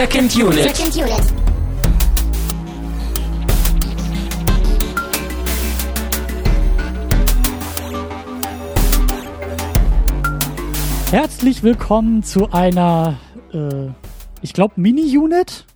[0.00, 0.76] Second Unit.
[0.76, 1.34] Second Unit.
[11.10, 13.18] Herzlich willkommen zu einer,
[13.52, 13.88] äh,
[14.40, 15.66] ich glaube, Mini-Unit?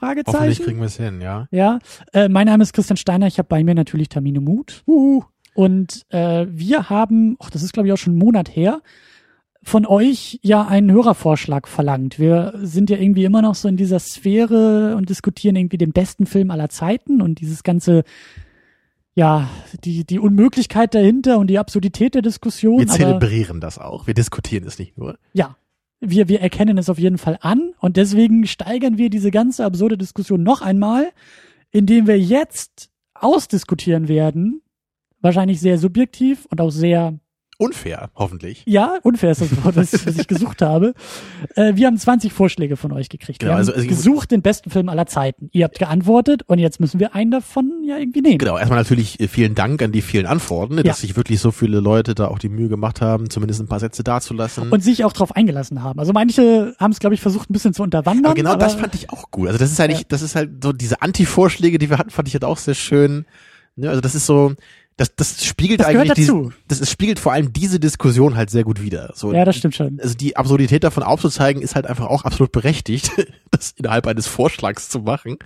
[0.00, 0.64] Hoffentlich Fragezeichen.
[0.64, 1.46] kriegen wir es hin, ja.
[1.50, 1.80] Ja,
[2.14, 3.26] äh, mein Name ist Christian Steiner.
[3.26, 4.82] Ich habe bei mir natürlich Termine Mut.
[4.86, 5.24] Uhu.
[5.52, 8.80] Und äh, wir haben, ach, das ist glaube ich auch schon einen Monat her,
[9.62, 12.18] von euch ja einen Hörervorschlag verlangt.
[12.18, 16.26] Wir sind ja irgendwie immer noch so in dieser Sphäre und diskutieren irgendwie den besten
[16.26, 18.04] Film aller Zeiten und dieses ganze,
[19.14, 19.50] ja,
[19.84, 22.78] die, die Unmöglichkeit dahinter und die Absurdität der Diskussion.
[22.78, 24.06] Wir aber- zelebrieren das auch.
[24.06, 25.18] Wir diskutieren es nicht nur.
[25.34, 25.56] ja,
[26.02, 29.98] wir, wir erkennen es auf jeden Fall an und deswegen steigern wir diese ganze absurde
[29.98, 31.10] Diskussion noch einmal,
[31.70, 34.62] indem wir jetzt ausdiskutieren werden,
[35.20, 37.18] wahrscheinlich sehr subjektiv und auch sehr,
[37.60, 38.62] Unfair, hoffentlich.
[38.66, 40.94] ja, unfair ist das Wort, das, was ich gesucht habe.
[41.56, 43.38] Äh, wir haben 20 Vorschläge von euch gekriegt.
[43.40, 45.50] Genau, wir haben also- also gesucht den besten Film aller Zeiten.
[45.52, 48.38] Ihr habt geantwortet und jetzt müssen wir einen davon ja irgendwie nehmen.
[48.38, 50.82] Genau, erstmal natürlich äh, vielen Dank an die vielen Antworten, Ja.
[50.84, 53.80] dass sich wirklich so viele Leute da auch die Mühe gemacht haben, zumindest ein paar
[53.80, 54.70] Sätze dazulassen.
[54.70, 55.98] Und sich auch drauf eingelassen haben.
[56.00, 58.24] Also manche haben es, glaube ich, versucht, ein bisschen zu unterwandern.
[58.26, 59.48] aber genau das aber- fand ich auch gut.
[59.48, 62.34] Also das ist eigentlich, das ist halt so diese Anti-Vorschläge, die wir hatten, fand ich
[62.34, 63.26] halt auch sehr schön.
[63.76, 64.54] Ne, also das ist so,
[65.00, 66.50] das, das spiegelt Das eigentlich dazu.
[66.50, 69.12] Die, das ist, spiegelt vor allem diese Diskussion halt sehr gut wider.
[69.14, 69.98] So, Ja, das stimmt schon.
[69.98, 73.10] also die Absurdität davon aufzuzeigen, ist halt einfach auch absolut berechtigt,
[73.50, 75.38] das innerhalb eines Vorschlags zu machen.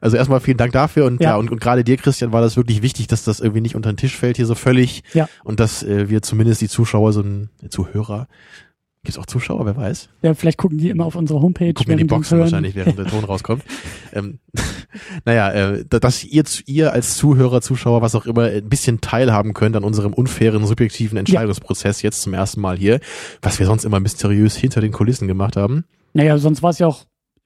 [0.00, 1.30] Also erstmal vielen Dank dafür und Ja.
[1.32, 3.92] ja, und, und gerade dir, Christian, war das wirklich wichtig, dass das irgendwie nicht unter
[3.92, 5.28] den Tisch fällt hier so völlig Ja.
[5.44, 7.68] und dass äh, wir zumindest die Zuschauer, so ein äh,
[9.04, 11.72] Zuhörer, gibt's auch Zuschauer, wer weiß, Ja, vielleicht gucken die immer auf unsere Homepage.
[11.74, 13.62] gucken in die Boxen wahrscheinlich, während der Ton rauskommt.
[14.12, 14.38] ähm,
[15.24, 19.54] naja, äh, da- dass ihr, ihr als Zuhörer, Zuschauer, was auch immer, ein bisschen teilhaben
[19.54, 23.00] könnt an unserem unfairen, subjektiven Entscheidungsprozess jetzt zum ersten Mal hier,
[23.42, 25.84] was wir sonst immer mysteriös hinter den Kulissen gemacht haben.
[26.12, 27.04] Naja, sonst war es ja auch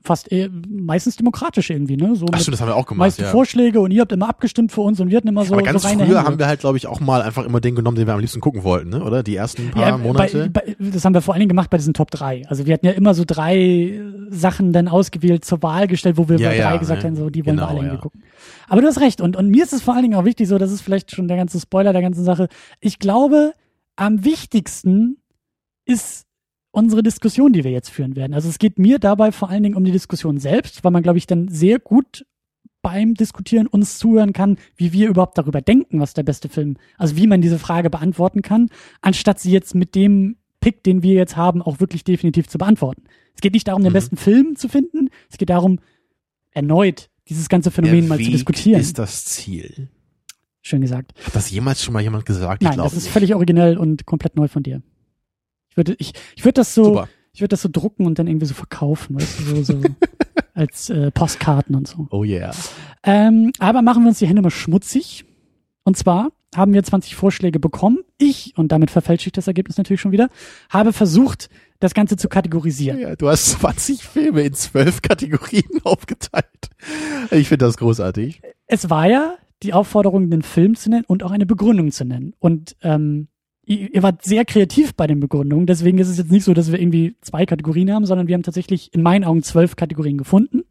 [0.08, 2.16] fast eh, meistens demokratisch irgendwie, ne?
[2.16, 3.28] So Ach stimmt, das haben wir auch gemacht, meisten ja.
[3.28, 5.82] Vorschläge und ihr habt immer abgestimmt für uns und wir hatten immer so, Aber ganz
[5.82, 6.24] so reine früher Hände.
[6.28, 8.40] haben wir halt, glaube ich, auch mal einfach immer den genommen, den wir am liebsten
[8.40, 9.02] gucken wollten, ne?
[9.04, 9.22] oder?
[9.22, 10.50] Die ersten paar ja, Monate.
[10.50, 12.42] Bei, bei, das haben wir vor allen Dingen gemacht bei diesen Top 3.
[12.48, 16.28] Also wir hatten ja immer so drei äh, Sachen dann ausgewählt, zur Wahl gestellt, wo
[16.28, 17.08] wir Ja, bei ja, drei gesagt ne?
[17.10, 18.00] haben, so die wollen wir Genau, alle irgendwie ja.
[18.00, 18.22] gucken.
[18.68, 20.58] Aber du hast recht und, und mir ist es vor allen Dingen auch wichtig, so
[20.58, 22.48] das ist vielleicht schon der ganze Spoiler der ganzen Sache.
[22.80, 23.52] Ich glaube,
[23.96, 25.18] am wichtigsten
[25.84, 26.24] ist
[26.70, 28.34] unsere Diskussion, die wir jetzt führen werden.
[28.34, 31.18] Also es geht mir dabei vor allen Dingen um die Diskussion selbst, weil man, glaube
[31.18, 32.24] ich, dann sehr gut
[32.82, 37.16] beim Diskutieren uns zuhören kann, wie wir überhaupt darüber denken, was der beste Film, also
[37.16, 38.68] wie man diese Frage beantworten kann,
[39.00, 43.04] anstatt sie jetzt mit dem Pick, den wir jetzt haben, auch wirklich definitiv zu beantworten.
[43.34, 43.94] Es geht nicht darum, den Mhm.
[43.94, 45.80] besten Film zu finden, es geht darum,
[46.50, 48.80] erneut dieses ganze Phänomen Der mal zu Weg diskutieren.
[48.80, 49.88] ist das Ziel.
[50.62, 51.12] Schön gesagt.
[51.24, 52.62] Hat das jemals schon mal jemand gesagt?
[52.62, 54.82] Nein, das ist völlig originell und komplett neu von dir.
[55.78, 57.08] Ich würde, ich, ich würde das so, Super.
[57.32, 59.80] ich würde das so drucken und dann irgendwie so verkaufen, weißt du, so, so
[60.54, 62.08] als äh, Postkarten und so.
[62.10, 62.50] Oh yeah.
[63.04, 65.24] Ähm, aber machen wir uns die Hände mal schmutzig.
[65.84, 67.98] Und zwar haben wir 20 Vorschläge bekommen.
[68.18, 70.30] Ich, und damit verfälsche ich das Ergebnis natürlich schon wieder,
[70.68, 72.98] habe versucht, das Ganze zu kategorisieren.
[72.98, 76.70] Ja, du hast 20 Filme in zwölf Kategorien aufgeteilt.
[77.30, 78.42] Ich finde das großartig.
[78.66, 82.34] Es war ja die Aufforderung, den Film zu nennen und auch eine Begründung zu nennen.
[82.40, 83.28] Und ähm,
[83.68, 85.66] ihr, wart sehr kreativ bei den Begründungen.
[85.66, 88.42] Deswegen ist es jetzt nicht so, dass wir irgendwie zwei Kategorien haben, sondern wir haben
[88.42, 90.62] tatsächlich in meinen Augen zwölf Kategorien gefunden.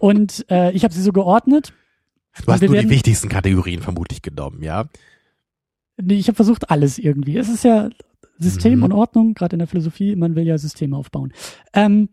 [0.00, 1.72] Und äh, ich habe sie so geordnet.
[2.44, 4.88] Du hast nur werden- die wichtigsten Kategorien vermutlich genommen, ja?
[6.00, 7.36] Nee, ich habe versucht, alles irgendwie.
[7.36, 7.90] Es ist ja
[8.38, 8.84] System Mhm.
[8.84, 11.32] und Ordnung, gerade in der Philosophie, man will ja Systeme aufbauen.
[11.74, 12.08] Ähm,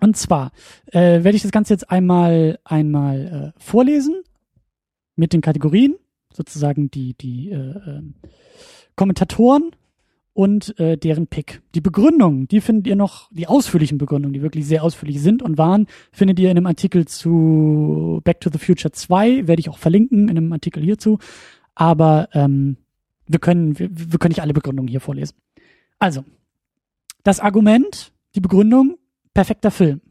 [0.00, 0.52] und zwar
[0.86, 4.22] äh, werde ich das Ganze jetzt einmal einmal äh, vorlesen
[5.16, 5.96] mit den Kategorien,
[6.32, 7.56] sozusagen die die äh,
[7.86, 8.14] ähm,
[9.00, 9.70] Kommentatoren
[10.34, 11.62] und äh, deren Pick.
[11.74, 15.56] Die Begründung, die findet ihr noch, die ausführlichen Begründungen, die wirklich sehr ausführlich sind und
[15.56, 19.78] waren, findet ihr in einem Artikel zu Back to the Future 2, werde ich auch
[19.78, 21.18] verlinken in einem Artikel hierzu.
[21.74, 22.76] Aber ähm,
[23.26, 25.34] wir können, wir, wir können nicht alle Begründungen hier vorlesen.
[25.98, 26.22] Also,
[27.22, 28.98] das Argument, die Begründung,
[29.32, 30.02] perfekter Film.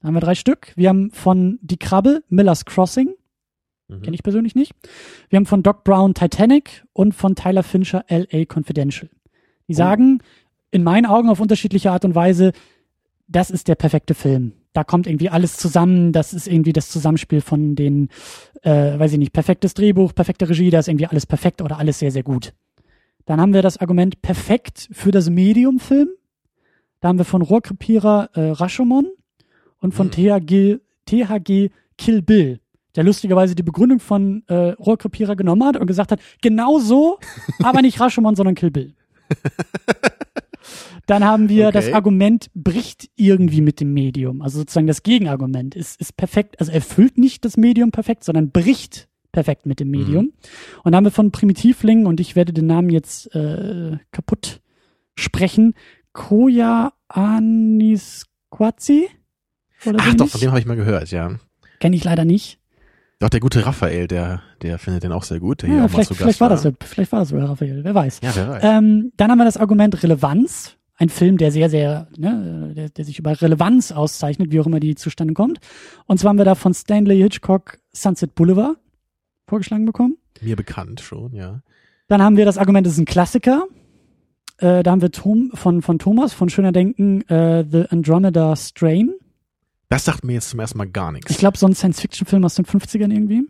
[0.00, 0.72] Da haben wir drei Stück.
[0.76, 3.10] Wir haben von Die Krabbe, Miller's Crossing,
[3.90, 4.02] Mhm.
[4.02, 4.72] kenne ich persönlich nicht.
[5.28, 9.10] Wir haben von Doc Brown Titanic und von Tyler Fincher LA Confidential.
[9.68, 10.18] Die sagen
[10.70, 12.52] in meinen Augen auf unterschiedliche Art und Weise,
[13.28, 14.52] das ist der perfekte Film.
[14.72, 18.08] Da kommt irgendwie alles zusammen, das ist irgendwie das Zusammenspiel von den,
[18.62, 21.98] äh, weiß ich nicht, perfektes Drehbuch, perfekte Regie, da ist irgendwie alles perfekt oder alles
[21.98, 22.52] sehr, sehr gut.
[23.26, 26.08] Dann haben wir das Argument perfekt für das Medium-Film.
[27.00, 29.06] Da haben wir von Rohrkrepierer äh, Rashomon
[29.78, 30.40] und von Hm.
[30.40, 32.60] THG, THG Kill Bill,
[32.96, 37.18] der lustigerweise die Begründung von äh, Rohrkrepierer genommen hat und gesagt hat, genau so,
[37.62, 38.94] aber nicht Rashomon, sondern Kill Bill.
[41.06, 41.72] Dann haben wir Okay.
[41.72, 44.42] das Argument bricht irgendwie mit dem Medium.
[44.42, 49.08] Also sozusagen das Gegenargument ist, ist perfekt, also erfüllt nicht das Medium perfekt, sondern bricht
[49.32, 50.26] perfekt mit dem Medium.
[50.26, 50.32] Mhm.
[50.84, 54.60] Und dann haben wir von Primitivlingen, und ich werde den Namen jetzt äh, kaputt
[55.16, 55.74] sprechen,
[56.12, 59.08] Koya Anisquazi?
[59.84, 61.36] Ach doch, von dem habe ich mal gehört, ja.
[61.80, 62.59] Kenne ich leider nicht.
[63.20, 65.62] Doch, der gute Raphael, der, der findet den auch sehr gut.
[65.62, 67.28] Der hier Ja, auch mal vielleicht, zu Gast vielleicht war das, ja- vielleicht war das
[67.28, 68.20] sogar Raphael, wer weiß.
[68.22, 68.62] Ja, wer weiß.
[68.64, 70.76] Ähm, dann haben wir das Argument Relevanz.
[70.96, 74.80] Ein Film, der sehr, sehr, ne, der, der sich über Relevanz auszeichnet, wie auch immer
[74.80, 75.58] die zustande kommt.
[76.06, 78.76] Und zwar haben wir da von Stanley Hitchcock Sunset Boulevard
[79.46, 80.16] vorgeschlagen bekommen.
[80.42, 81.62] Mir bekannt schon, ja.
[82.08, 83.64] Dann haben wir das Argument, es ist ein Klassiker.
[84.58, 89.10] Äh, da haben wir Tom, von, von Thomas von Schöner Denken äh, The Andromeda Strain.
[89.90, 91.30] Das sagt mir jetzt zum ersten Mal gar nichts.
[91.30, 93.42] Ich glaube, so ein Science-Fiction-Film aus den 50ern irgendwie.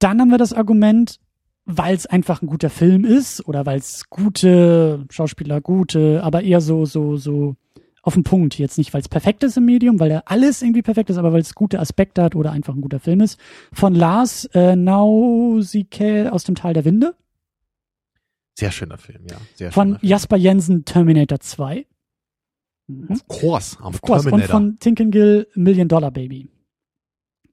[0.00, 1.20] Dann haben wir das Argument,
[1.64, 6.60] weil es einfach ein guter Film ist oder weil es gute Schauspieler, gute, aber eher
[6.60, 7.54] so, so, so
[8.02, 8.58] auf den Punkt.
[8.58, 11.32] Jetzt nicht, weil es perfekt ist im Medium, weil er alles irgendwie perfekt ist, aber
[11.32, 13.38] weil es gute Aspekte hat oder einfach ein guter Film ist.
[13.72, 17.14] Von Lars äh, Nausicaa aus dem Tal der Winde.
[18.58, 19.36] Sehr schöner Film, ja.
[19.54, 19.98] Sehr Von Film.
[20.02, 21.86] Jasper Jensen Terminator 2.
[22.88, 23.10] Mhm.
[23.10, 24.24] Of course, Of course.
[24.24, 24.48] Und Terminator.
[24.56, 26.48] von Tinkengill Million Dollar Baby.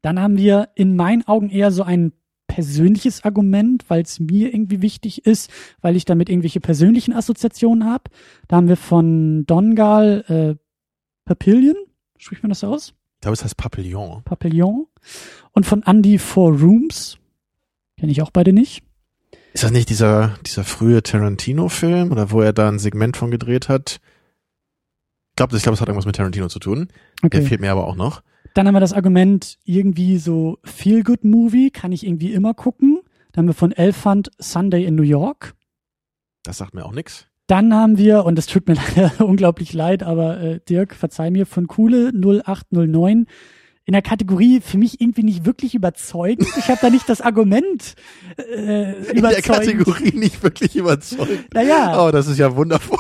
[0.02, 2.14] Dann haben wir in meinen Augen eher so ein
[2.48, 5.50] persönliches Argument, weil es mir irgendwie wichtig ist,
[5.82, 8.04] weil ich damit irgendwelche persönlichen Assoziationen habe.
[8.48, 10.56] Da haben wir von Dongal äh,
[11.26, 11.76] Papillion,
[12.18, 12.94] spricht man das aus?
[13.16, 14.22] ich glaube, es heißt Papillon.
[14.24, 14.86] Papillon.
[15.52, 17.18] Und von Andy Four Rooms.
[17.98, 18.84] Kenne ich auch beide nicht.
[19.54, 23.68] Ist das nicht dieser, dieser frühe Tarantino-Film oder wo er da ein Segment von gedreht
[23.70, 24.00] hat?
[25.36, 26.88] Ich glaube, ich glaube, es hat irgendwas mit Tarantino zu tun.
[27.22, 27.42] Der Okay.
[27.42, 28.22] fehlt mir aber auch noch.
[28.54, 33.02] Dann haben wir das Argument, irgendwie so Feel-Good-Movie, kann ich irgendwie immer gucken.
[33.34, 35.54] Dann haben wir von Elfant Sunday in New York.
[36.44, 37.26] Das sagt mir auch nichts.
[37.48, 41.46] Dann haben wir, und es tut mir leider unglaublich leid, aber äh, Dirk, verzeih mir,
[41.46, 43.26] von Kuhle 0809
[43.88, 46.48] in der Kategorie für mich irgendwie nicht wirklich überzeugend.
[46.58, 47.94] Ich habe da nicht das Argument
[48.38, 49.46] äh, In der überzeugend.
[49.86, 51.54] Kategorie nicht wirklich überzeugt.
[51.54, 52.98] Naja, Oh, das ist ja wundervoll.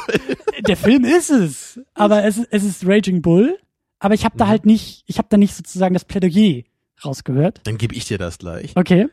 [0.67, 3.57] Der Film ist es, aber es, es ist Raging Bull.
[3.99, 4.49] Aber ich habe da Mhm.
[4.49, 6.63] halt nicht, ich habe da nicht sozusagen das Plädoyer
[7.03, 7.61] rausgehört.
[7.63, 8.73] Dann gebe ich dir das gleich.
[8.75, 9.07] Okay.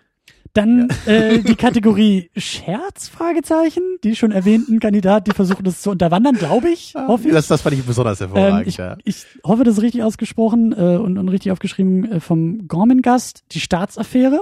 [0.55, 3.83] Dann äh, die Kategorie Scherz, Fragezeichen.
[4.05, 7.33] Die schon erwähnten Kandidaten, die versuchen das zu unterwandern, glaube ich, hoffe ich.
[7.35, 8.99] Das, das fand ich besonders Ähm, hervorragend, ich, ja.
[9.05, 13.61] ich hoffe, das ist richtig ausgesprochen äh, und, und richtig aufgeschrieben äh, vom Gormengast, die
[13.61, 14.41] Staatsaffäre.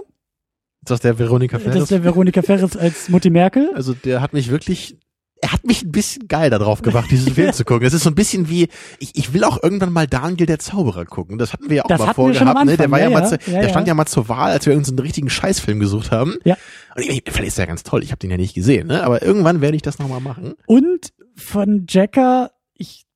[0.83, 1.89] Das ist der Veronika Das ist Ferris.
[1.91, 3.71] der Veronika Ferris als Mutti Merkel.
[3.75, 4.97] Also der hat mich wirklich,
[5.43, 7.85] er hat mich ein bisschen geil darauf gemacht, diesen Film zu gucken.
[7.85, 11.05] Das ist so ein bisschen wie, ich, ich will auch irgendwann mal Daniel der Zauberer
[11.07, 11.39] gucken.
[11.39, 12.65] Das hatten wir ja auch Das mal vorgehabt.
[12.65, 12.77] Ne?
[12.77, 13.95] Der war ja, ja, mal, zu, Ja, der stand ja.
[13.95, 16.37] mal zur Wahl, als wir irgendeinen richtigen Scheißfilm gesucht haben.
[16.45, 16.57] Ja.
[16.95, 18.03] Und ich, vielleicht ist der ganz toll.
[18.03, 19.03] Ich habe den ja nicht gesehen, ne?
[19.03, 20.55] Aber irgendwann werde ich das nochmal machen.
[20.67, 22.51] Und von Jacker,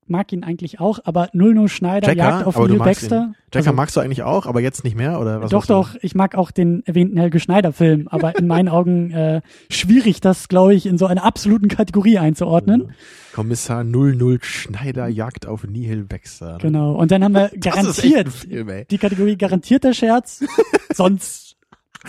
[0.07, 3.15] mag ihn eigentlich auch, aber 00 Schneider Jacker, Jagd auf Neil Baxter.
[3.17, 3.35] ihn.
[3.53, 5.49] Jacker Also, magst du eigentlich auch, aber jetzt nicht mehr oder was?
[5.51, 9.41] doch, doch, ich mag auch den erwähnten Helge Schneider Film, aber in meinen Augen äh,
[9.69, 12.93] schwierig, das, glaube ich, in so einer absoluten Kategorie einzuordnen.
[13.33, 16.57] Kommissar 00 Schneider Jagd auf Nihil Baxter.
[16.61, 16.93] Genau.
[16.93, 20.43] Und dann haben wir Das garantiert Film, die Kategorie garantierter Scherz,
[20.93, 21.57] sonst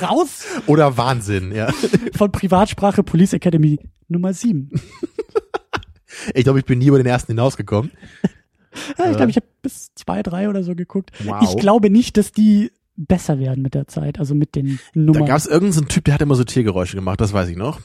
[0.01, 1.69] raus Oder Wahnsinn, ja.
[2.13, 4.71] von Privatsprache Police Academy Nummer 7.
[6.35, 7.91] Ich glaube, ich bin nie über den ersten hinausgekommen.
[8.99, 11.11] Ja, ich glaube, ich habe bis zwei, drei oder so geguckt.
[11.25, 11.41] Wow.
[11.43, 15.25] Ich glaube nicht, dass die besser werden mit der Zeit, also mit den Da Nummern.
[15.25, 17.81] gab es irgendeinen so Typ, der hat immer so Tiergeräusche gemacht, das weiß ich noch.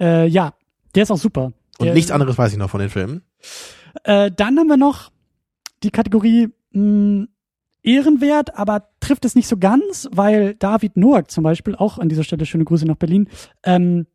[0.00, 0.54] äh, ja,
[0.94, 1.52] der ist auch super.
[1.78, 3.22] Und der, nichts anderes weiß ich noch von den Filmen.
[4.04, 5.10] Äh, dann haben wir noch
[5.82, 7.26] die Kategorie mh,
[7.82, 12.22] ehrenwert, aber trifft es nicht so ganz, weil David Noack zum Beispiel, auch an dieser
[12.22, 13.28] Stelle schöne Grüße nach Berlin,
[13.64, 14.06] ähm,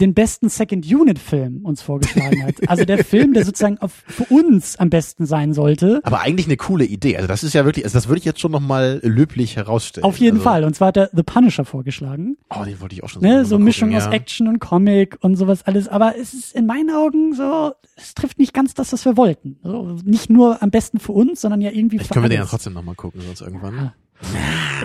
[0.00, 2.54] den besten Second-Unit-Film uns vorgeschlagen hat.
[2.68, 6.00] Also der Film, der sozusagen auf, für uns am besten sein sollte.
[6.04, 7.16] Aber eigentlich eine coole Idee.
[7.16, 10.04] Also das ist ja wirklich, also das würde ich jetzt schon nochmal löblich herausstellen.
[10.04, 10.64] Auf jeden also, Fall.
[10.64, 12.36] Und zwar hat er The Punisher vorgeschlagen.
[12.48, 14.12] Oh, den wollte ich auch schon Ne, mal so gucken, Mischung aus ja.
[14.12, 15.88] Action und Comic und sowas alles.
[15.88, 19.58] Aber es ist in meinen Augen so, es trifft nicht ganz das, was wir wollten.
[19.62, 22.38] So, nicht nur am besten für uns, sondern ja irgendwie Vielleicht für können wir den
[22.38, 23.74] ja trotzdem nochmal gucken, sonst irgendwann.
[23.76, 23.94] Ja.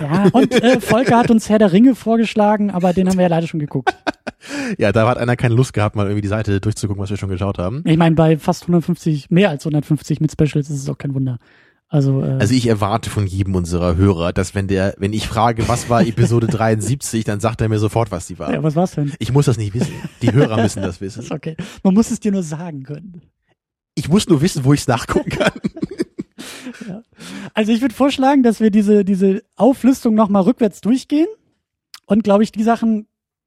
[0.00, 3.28] Ja, und äh, Volker hat uns Herr der Ringe vorgeschlagen, aber den haben wir ja
[3.28, 3.94] leider schon geguckt.
[4.78, 7.28] Ja, da hat einer keine Lust gehabt, mal irgendwie die Seite durchzugucken, was wir schon
[7.28, 7.82] geschaut haben.
[7.84, 11.38] Ich meine, bei fast 150, mehr als 150 mit Specials ist es auch kein Wunder.
[11.88, 15.68] Also, äh, Also ich erwarte von jedem unserer Hörer, dass wenn der, wenn ich frage,
[15.68, 18.52] was war Episode 73, dann sagt er mir sofort, was die war.
[18.52, 19.12] ja, was war's denn?
[19.20, 19.92] Ich muss das nicht wissen.
[20.22, 21.22] Die Hörer müssen das wissen.
[21.22, 21.56] Ist okay.
[21.84, 23.22] Man muss es dir nur sagen können.
[23.94, 25.52] Ich muss nur wissen, wo ich es nachgucken kann.
[27.54, 31.26] Also ich würde vorschlagen, dass wir diese, diese Auflistung nochmal rückwärts durchgehen
[32.06, 33.06] und glaube ich, die Sachen,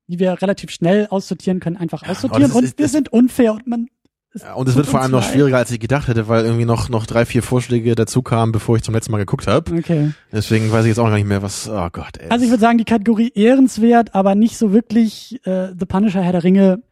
[0.10, 2.52] die wir relativ schnell aussortieren können, einfach Ja, aussortieren.
[2.52, 3.88] Und ist- wir sind unfair und man
[4.36, 6.90] Ja, und es wird vor allem noch schwieriger, als ich gedacht hätte, weil irgendwie noch
[6.90, 9.74] noch drei, vier Vorschläge dazu kamen, bevor ich zum letzten Mal geguckt habe.
[9.78, 10.12] Okay.
[10.32, 11.68] Deswegen weiß ich jetzt auch gar nicht mehr, was.
[11.70, 12.18] Oh Gott.
[12.20, 12.30] Ey.
[12.30, 16.32] Also ich würde sagen, die Kategorie ehrenswert, aber nicht so wirklich äh, The Punisher, Herr
[16.34, 16.84] der Ringe,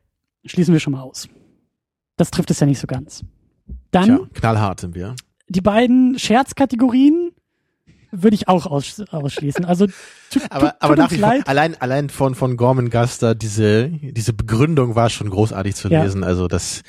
[0.45, 1.27] schließen wir schon mal aus.
[2.17, 3.23] Das trifft es ja nicht so ganz.
[3.91, 5.15] Dann Tja, knallhart sind wir.
[5.49, 7.31] die beiden Scherzkategorien
[8.11, 9.65] würde ich auch aus, ausschließen.
[9.65, 9.87] Also
[10.29, 11.47] tut, Aber, tut, aber nach vor, leid.
[11.47, 16.03] allein, allein von, von Gorman Gaster, diese, diese Begründung war schon großartig zu Ja.
[16.03, 16.23] lesen.
[16.23, 16.81] Also das,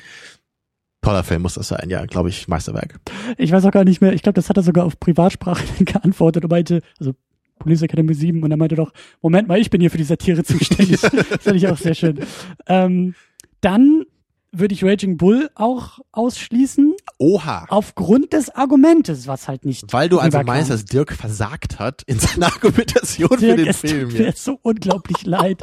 [1.01, 1.89] toller Film muss das sein.
[1.89, 2.99] Ja, glaube ich, Meisterwerk.
[3.37, 6.43] Ich weiß auch gar nicht mehr, ich glaube, das hat er sogar auf Privatsprache geantwortet
[6.43, 7.13] und meinte, also
[7.59, 10.43] Police Academy 7 und er meinte doch, Moment mal, ich bin hier für die Satire
[10.43, 11.01] zuständig.
[11.01, 11.11] das
[11.41, 12.19] fand ich auch sehr schön.
[12.67, 13.15] Ähm,
[13.61, 14.03] dann
[14.51, 17.65] würde ich Raging Bull auch ausschließen, Oha.
[17.69, 22.19] aufgrund des Argumentes, was halt nicht Weil du also meinst, dass Dirk versagt hat in
[22.19, 24.09] seiner Argumentation für Dirk, den es Film.
[24.09, 25.61] tut mir so unglaublich leid.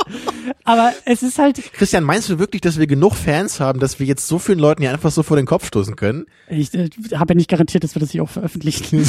[0.65, 4.07] Aber es ist halt, Christian, meinst du wirklich, dass wir genug Fans haben, dass wir
[4.07, 6.27] jetzt so vielen Leuten hier einfach so vor den Kopf stoßen können?
[6.49, 9.01] ich äh, habe ja nicht garantiert, dass wir das hier auch veröffentlichen.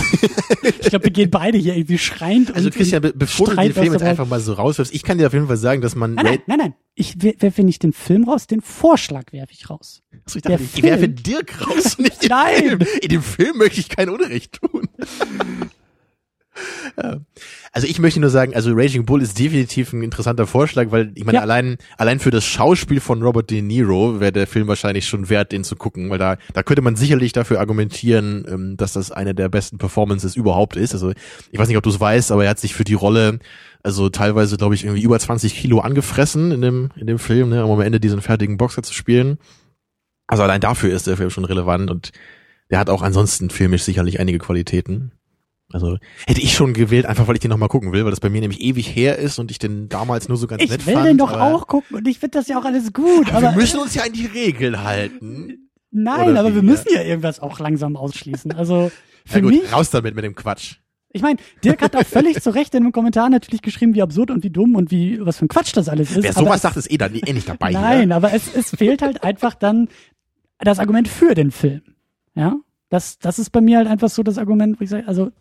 [0.63, 2.55] ich glaube, wir gehen beide hier irgendwie schreiend.
[2.55, 5.17] Also Christian, be bevor du den Film jetzt der einfach mal so rauswirfst, ich kann
[5.17, 6.73] dir auf jeden Fall sagen, dass man Nein, nein, nein, nein.
[6.99, 10.01] Ich wer- werfe nicht den Film raus, den Vorschlag werfe ich raus.
[10.25, 12.55] Achso, ich der dachte, ich Film- werfe Dirk raus und nicht Nein.
[12.55, 12.79] Film.
[13.01, 14.87] In dem Film möchte ich kein Unrecht tun.
[17.71, 21.23] Also ich möchte nur sagen, also Raging Bull ist definitiv ein interessanter Vorschlag, weil ich
[21.23, 21.41] meine, Ja.
[21.43, 25.51] allein, allein für das Schauspiel von Robert De Niro wäre der Film wahrscheinlich schon wert,
[25.51, 29.35] den zu gucken, weil da, da könnte man sicherlich dafür argumentieren, ähm, dass das eine
[29.35, 30.93] der besten Performances überhaupt ist.
[30.93, 31.11] Also
[31.51, 33.37] ich weiß nicht, ob du es weißt, aber er hat sich für die Rolle
[33.83, 37.63] also teilweise, glaube ich, irgendwie über 20 Kilo angefressen in dem, in dem Film, ne,
[37.63, 39.37] um am Ende diesen fertigen Boxer zu spielen.
[40.27, 42.11] Also allein dafür ist der Film schon relevant und
[42.69, 45.11] der hat auch ansonsten filmisch sicherlich einige Qualitäten.
[45.71, 48.29] Also hätte ich schon gewählt, einfach weil ich den nochmal gucken will, weil das bei
[48.29, 50.93] mir nämlich ewig her ist und ich den damals nur so ganz Ich nett will
[50.93, 51.07] fand.
[51.07, 53.27] den doch auch gucken und ich finde das ja auch alles gut.
[53.29, 55.69] aber Aber, wir müssen uns ja an die Regeln halten.
[55.91, 56.69] nein, oder aber wie, wir ja.
[56.69, 58.53] müssen ja irgendwas auch langsam ausschließen.
[58.53, 58.91] Also
[59.25, 60.75] für Na gut, mich, raus damit mit dem Quatsch.
[61.11, 64.31] ich meine, Dirk hat auch völlig zu Recht in einem Kommentar natürlich geschrieben, wie absurd
[64.31, 66.23] und wie dumm und wie was für ein Quatsch das alles ist.
[66.23, 67.71] Wer sowas sagt, ist eh dann eh nicht dabei.
[67.71, 68.15] Nein, Hier.
[68.15, 69.89] aber es, es fehlt halt einfach dann
[70.59, 71.81] das Argument für den Film.
[72.35, 72.55] Ja,
[72.89, 75.31] das, das ist bei mir halt einfach so das Argument, wo ich sage, also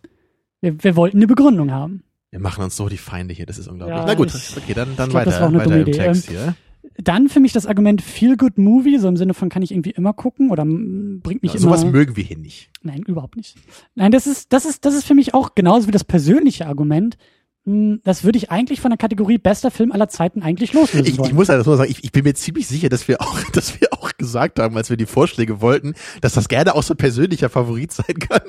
[0.61, 2.03] wir, wir wollten eine Begründung haben.
[2.31, 3.97] Wir machen uns so die Feinde hier, das ist unglaublich.
[3.97, 5.83] Ja, Na gut, ich- okay, dann, dann glaub, das weiter, war auch eine dumme im
[5.83, 5.93] Idee.
[5.93, 6.55] Text hier.
[6.99, 9.91] Dann für mich das Argument Feel Good Movie, so im Sinne von kann ich irgendwie
[9.91, 11.77] immer gucken oder bringt mich Ja, immer.
[11.77, 12.71] sowas mögen wir hier nicht.
[12.83, 13.57] Nein, überhaupt nicht.
[13.95, 17.19] Nein, das ist, das ist, das ist für mich auch genauso wie das persönliche Argument.
[17.67, 21.19] Hm, Das würde ich eigentlich von der Kategorie bester Film aller Zeiten eigentlich loslösen Ich,
[21.19, 21.29] wollen.
[21.29, 23.93] ich muss also sagen, ich, ich bin mir ziemlich sicher, dass wir auch, dass wir
[23.93, 27.49] auch gesagt haben, als wir die Vorschläge wollten, dass das gerne auch so ein persönlicher
[27.51, 28.41] Favorit sein kann.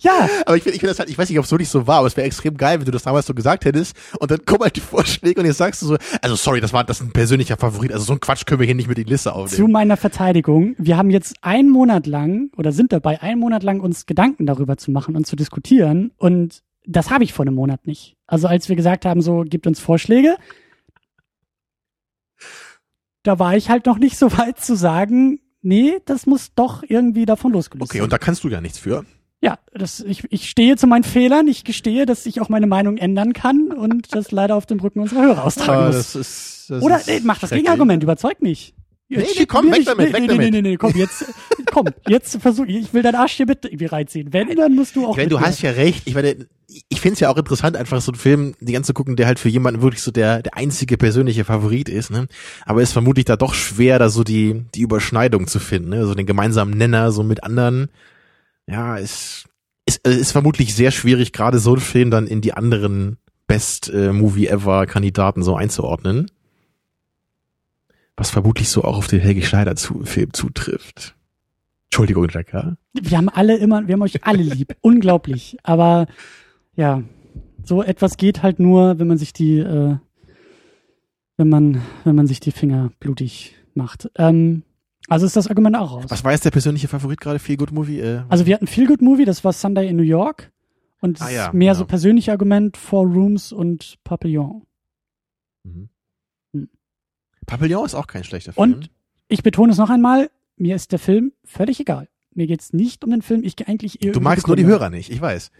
[0.00, 1.68] ja, Aber ich finde, ich finde das halt, ich weiß nicht, ob es so nicht
[1.70, 4.30] so war, aber es wäre extrem geil, wenn du das damals so gesagt hättest und
[4.30, 7.00] dann kommen halt die Vorschläge und jetzt sagst du so, also sorry, das war das
[7.00, 9.10] ist ein persönlicher Favorit, also so ein Quatsch können wir hier nicht mit in die
[9.10, 9.72] Liste zu aufnehmen.
[9.72, 10.74] meiner Verteidigung.
[10.78, 14.76] Wir haben jetzt einen Monat lang oder sind dabei, einen Monat lang uns Gedanken darüber
[14.76, 18.16] zu machen und zu diskutieren und das habe ich vor einem Monat nicht.
[18.26, 20.36] Also als wir gesagt haben, so gibt uns Vorschläge,
[23.22, 27.26] da war ich halt noch nicht so weit zu sagen, nee, das muss doch irgendwie
[27.26, 28.04] davon losgelöst Okay, sein.
[28.04, 29.04] und da kannst du ja nichts für.
[29.42, 31.46] Ja, das, ich, ich stehe zu meinen Fehlern.
[31.46, 35.00] Ich gestehe, dass ich auch meine Meinung ändern kann und das leider auf dem Rücken
[35.00, 35.96] unserer Hörer austragen Ah, muss.
[35.96, 37.50] das ist, das Oder ist nee, mach das.
[37.50, 38.74] Gegenargument, überzeug mich.
[39.08, 40.40] Nee, Jetzt nee, schick komm, weg nicht- damit, nee, weg nee, damit.
[40.52, 41.26] Nee, nee, nee, komm, jetzt,
[41.66, 44.32] komm, jetzt versuch, ich will dein Arsch hier bitte irgendwie reinziehen.
[44.32, 45.16] Wenn, dann musst du auch.
[45.16, 46.02] Mit du hast ja recht.
[46.06, 46.34] Ich meine,
[46.88, 49.38] ich finde es ja auch interessant, einfach so einen Film die ganze gucken, der halt
[49.38, 52.10] für jemanden wirklich so der, der einzige persönliche Favorit ist.
[52.10, 52.26] Ne?
[52.64, 55.90] Aber es ist vermutlich da doch schwer, da so die, die Überschneidung zu finden.
[55.90, 56.04] Ne?
[56.04, 57.88] So den gemeinsamen Nenner so mit anderen.
[58.66, 59.44] Ja, ist,
[59.86, 63.88] ist, äh, ist vermutlich sehr schwierig, gerade so einen Film dann in die anderen Best
[63.88, 66.28] äh, Movie Ever Kandidaten so einzuordnen.
[68.16, 71.14] Was vermutlich so auch auf den Helge Schneider zu, Film zutrifft.
[71.88, 72.76] Entschuldigung, Jack, ja?
[72.94, 74.74] Wir haben alle immer, wir haben euch alle lieb.
[74.80, 75.56] Unglaublich.
[75.62, 76.06] Aber
[76.74, 77.02] ja,
[77.62, 79.96] so etwas geht halt nur, wenn man sich die, äh,
[81.36, 84.10] wenn man, wenn man sich die Finger blutig macht.
[84.16, 84.62] Ähm,
[85.08, 86.04] also ist das Argument auch raus.
[86.08, 87.38] Was war jetzt der persönliche Favorit gerade?
[87.38, 88.00] Feel Good Movie?
[88.00, 90.50] Äh, Also wir hatten Feel Good Movie, das war Sunday in New York.
[91.00, 91.80] Und Ah ja, ist mehr genau.
[91.80, 94.62] so persönliche Argument, Four Rooms und Papillon.
[95.62, 95.90] Mhm.
[97.46, 97.58] Hm.
[97.58, 98.72] Papillon ist auch kein schlechter Film.
[98.72, 98.90] Und
[99.28, 102.08] ich betone es noch einmal, mir ist der Film völlig egal.
[102.34, 104.66] Mir geht's nicht um den Film, ich gehe eigentlich eher du magst nur die.
[104.66, 105.50] Hörer nicht, ich weiß.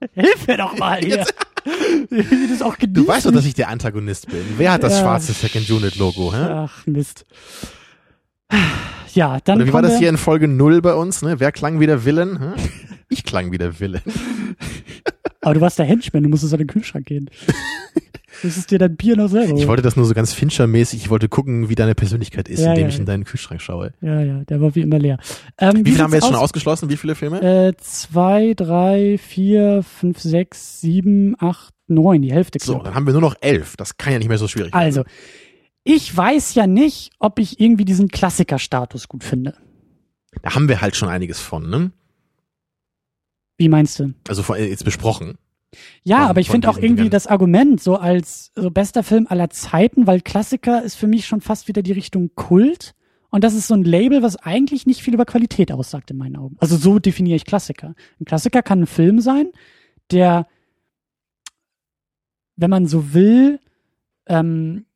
[0.14, 1.26] Hilf mir doch mal hier.
[2.10, 4.42] Wie das auch Du weißt doch, dass ich der Antagonist bin.
[4.56, 5.00] Wer hat das Ja.
[5.02, 6.32] schwarze Second Unit Logo?
[6.32, 6.38] Hä?
[6.38, 7.26] Ach, Mist.
[9.12, 11.22] Ja, dann Oder wie war das hier in Folge 0 bei uns?
[11.22, 11.40] Ne?
[11.40, 12.38] Wer klang wieder Villain?
[12.38, 12.52] Hä?
[13.08, 14.02] Ich klang wieder Villain.
[15.48, 17.30] Aber du warst der Henchman, du musstest an den Kühlschrank gehen.
[18.42, 19.58] Das ist dir dein Bier noch selber.
[19.58, 22.68] Ich wollte das nur so ganz Fincher-mäßig, ich wollte gucken, wie deine Persönlichkeit ist, Ja,
[22.70, 22.88] indem ja.
[22.90, 23.94] ich in deinen Kühlschrank schaue.
[24.00, 25.18] ja, ja, der war wie immer leer.
[25.58, 26.42] Ähm, Wie viele haben wir jetzt sieht's schon aus?
[26.42, 26.88] ausgeschlossen?
[26.88, 27.40] Wie viele Filme?
[27.42, 32.84] Äh, zwei, drei, vier, fünf, sechs, sieben, acht, neun, die Hälfte so, knapp.
[32.84, 33.76] dann haben wir nur noch elf.
[33.76, 34.84] Das kann ja nicht mehr so schwierig werden.
[34.84, 35.02] Also,
[35.82, 39.54] ich weiß ja nicht, ob ich irgendwie diesen Klassikerstatus gut finde.
[40.42, 41.90] Da haben wir halt schon einiges von, ne?
[43.58, 44.14] Wie meinst du?
[44.28, 45.36] Also von, jetzt besprochen.
[46.02, 49.50] Ja, Von- aber ich finde auch irgendwie das Argument so als so bester Film aller
[49.50, 52.94] Zeiten, weil Klassiker ist für mich schon fast wieder die Richtung Kult.
[53.30, 56.36] Und das ist so ein Label, was eigentlich nicht viel über Qualität aussagt in meinen
[56.36, 56.56] Augen.
[56.60, 57.94] Also so definiere ich Klassiker.
[58.18, 59.52] Ein Klassiker kann ein Film sein,
[60.10, 60.46] der,
[62.56, 63.60] wenn man so will,
[64.26, 64.86] ähm,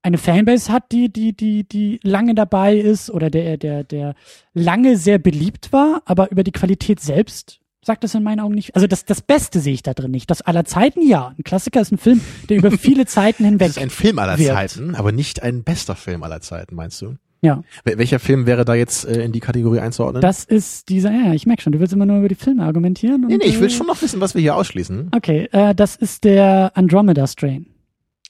[0.00, 4.14] eine Fanbase hat, die, die, die, die lange dabei ist oder der, der, der
[4.52, 8.74] lange sehr beliebt war, aber über die Qualität selbst sagt das in meinen Augen nicht.
[8.74, 10.30] Also das, das Beste sehe ich da drin nicht.
[10.30, 11.34] Das aller Zeiten, ja.
[11.38, 13.68] Ein Klassiker ist ein Film, der über viele Zeiten hinweg.
[13.68, 14.54] Das ist ein Film aller wirkt.
[14.54, 17.16] Zeiten, aber nicht ein bester Film aller Zeiten, meinst du?
[17.42, 17.62] ja.
[17.84, 20.22] Wel- Welcher Film wäre da jetzt äh, in die Kategorie einzuordnen?
[20.22, 23.22] Das ist dieser, ja, ich merke schon, du willst immer nur über die Filme argumentieren.
[23.24, 25.10] Und, nee, nee, ich will äh, schon noch wissen, was wir hier ausschließen.
[25.14, 27.66] Okay, äh, das ist der Andromeda Strain.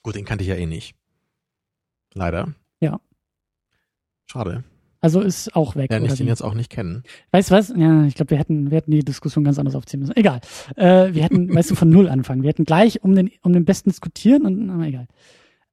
[0.03, 0.97] Gut, den kannte ich ja eh nicht.
[2.15, 2.49] Leider.
[2.81, 2.99] Ja.
[4.27, 4.65] Schade.
[5.05, 5.91] Also ist auch weg.
[5.91, 6.31] Oder ich den wie?
[6.31, 7.03] jetzt auch nicht kennen.
[7.31, 7.69] Weißt du was?
[7.77, 10.17] Ja, ich glaube, wir hätten, wir hätten die Diskussion ganz anders aufziehen müssen.
[10.17, 10.41] Egal.
[10.77, 12.43] Äh, wir hätten, weißt du, von null anfangen.
[12.43, 15.07] Wir hätten gleich um den, um den Besten diskutieren und, aber egal.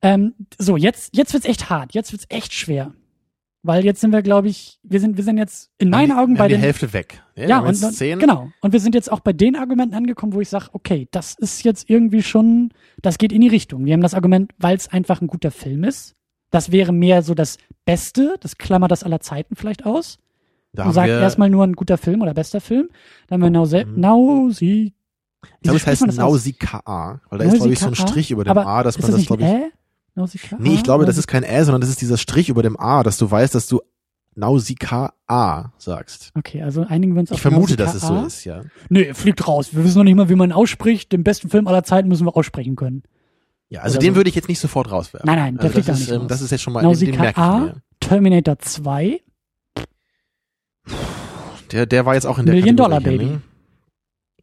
[0.02, 1.94] Ähm, so, jetzt, jetzt wird's echt hart.
[1.94, 2.94] Jetzt wird's echt schwer.
[3.64, 6.38] Weil jetzt sind wir, glaube ich, wir sind, wir sind jetzt in meinen Augen die,
[6.38, 7.24] wir bei den, Hälfte weg.
[7.38, 8.20] Ja, ja, und zehn.
[8.20, 8.52] genau.
[8.60, 11.64] Und wir sind jetzt auch bei den Argumenten angekommen, wo ich sage, okay, das ist
[11.64, 13.86] jetzt irgendwie schon, das geht in die Richtung.
[13.86, 16.18] Wir haben das Argument, weil es einfach ein guter Film ist.
[16.52, 20.20] Das wäre mehr so das Beste, das klammert das aller Zeiten vielleicht aus.
[20.74, 22.90] Da und sagt erstmal nur ein guter Film oder bester Film.
[23.28, 24.00] Dann haben wir Mhm.
[24.00, 24.94] Nausi.
[25.44, 26.08] ich glaube, es heißt.
[26.18, 27.96] Nausicaa, weil da ist, glaube ich, so ein?
[27.96, 29.50] Strich über dem Aber A, dass man das das, glaube ich.
[29.50, 29.72] Ä?
[30.16, 30.58] Nausicaa?
[30.60, 33.04] Nee, ich glaube, das ist kein Ä, sondern das ist dieser Strich über dem A,
[33.04, 33.82] dass du weißt, dass du
[34.36, 35.14] Nausicaa
[35.78, 36.32] sagst.
[36.38, 38.62] Okay, also einigen wir uns auf Ich vermute, dass es so ist, ja.
[38.90, 39.74] Nee, fliegt raus.
[39.76, 41.12] Wir wissen noch nicht mal, wie man ausspricht.
[41.12, 43.04] Den besten Film aller Zeiten müssen wir aussprechen können.
[43.72, 44.16] Ja, also Oder den so.
[44.18, 45.26] würde ich jetzt nicht sofort rauswerfen.
[45.26, 46.28] Nein, nein, der also fliegt ist, nicht ähm, raus.
[46.28, 47.76] Das ist jetzt schon mal, den, den Nausicaa, mir.
[48.02, 49.22] Terminator 2,
[51.72, 53.32] Der, der war jetzt auch in der Million Kategorie Dollar Baby.
[53.32, 53.42] Ne?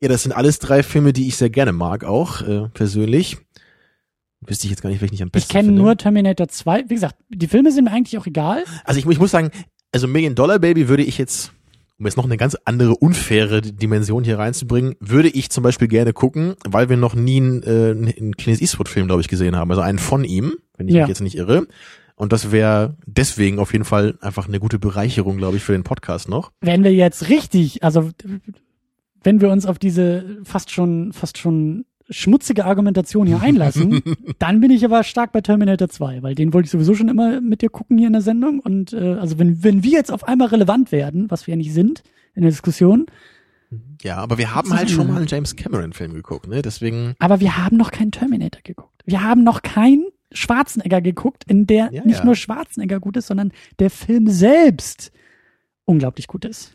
[0.00, 3.36] Ja, das sind alles drei Filme, die ich sehr gerne mag, auch äh, persönlich.
[4.40, 6.84] Wüsste ich jetzt gar nicht, welchen ich am besten Ich kenne nur Terminator 2.
[6.88, 8.64] Wie gesagt, die Filme sind mir eigentlich auch egal.
[8.84, 9.50] Also ich, ich muss sagen,
[9.92, 11.52] also Million Dollar Baby würde ich jetzt,
[11.98, 16.12] um jetzt noch eine ganz andere unfaire Dimension hier reinzubringen, würde ich zum Beispiel gerne
[16.12, 19.70] gucken, weil wir noch nie einen, äh, einen Clint Eastwood Film, glaube ich, gesehen haben.
[19.70, 21.02] Also einen von ihm, wenn ich Ja.
[21.02, 21.66] mich jetzt nicht irre.
[22.14, 25.84] Und das wäre deswegen auf jeden Fall einfach eine gute Bereicherung, glaube ich, für den
[25.84, 26.52] Podcast noch.
[26.60, 28.10] Wenn wir jetzt richtig, also
[29.22, 34.02] wenn wir uns auf diese fast schon, fast schon schmutzige Argumentation hier einlassen,
[34.38, 37.40] dann bin ich aber stark bei Terminator 2, weil den wollte ich sowieso schon immer
[37.40, 38.60] mit dir gucken hier in der Sendung.
[38.60, 41.72] Und äh, also wenn, wenn wir jetzt auf einmal relevant werden, was wir ja nicht
[41.72, 42.02] sind
[42.34, 43.06] in der Diskussion,
[44.02, 46.62] Ja, aber wir haben halt schon mal einen James Cameron Film geguckt, ne?
[46.62, 49.02] Deswegen, aber wir haben noch keinen Terminator geguckt.
[49.04, 52.24] Wir haben noch keinen Schwarzenegger geguckt, in der Ja, nicht ja.
[52.24, 55.10] nur Schwarzenegger gut ist, sondern der Film selbst
[55.84, 56.74] unglaublich gut ist.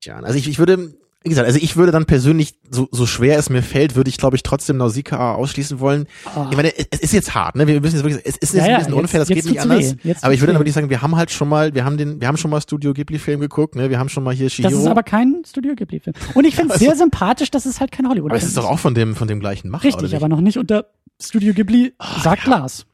[0.00, 0.94] tja, also ich, ich würde,
[1.26, 4.16] wie gesagt, also ich würde dann persönlich, so, so schwer es mir fällt, würde ich,
[4.16, 6.06] glaube ich, trotzdem Nausicaa ausschließen wollen.
[6.36, 6.46] Oh.
[6.50, 7.66] Ich meine, es, ist jetzt hart, ne?
[7.66, 9.44] Wir müssen jetzt wirklich, es ist jetzt Ja, ein ja, bisschen jetzt- unfair, das geht
[9.44, 9.96] nicht anders.
[10.22, 12.28] Aber ich würde dann wirklich sagen, wir haben halt schon mal, wir haben den, wir
[12.28, 13.90] haben schon mal Studio Ghibli-Film geguckt, ne?
[13.90, 14.70] Wir haben schon mal hier Shihiro.
[14.70, 16.14] Das ist aber kein Studio Ghibli-Film.
[16.34, 18.56] Und ich finde es Also- sehr sympathisch, dass es halt kein Hollywood-Film aber es ist
[18.56, 20.86] doch auch von dem, von dem gleichen Macher, Richtig, aber noch nicht unter
[21.20, 22.86] Studio Ghibli, sagt Lars.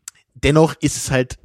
[0.42, 1.38] Dennoch ist es halt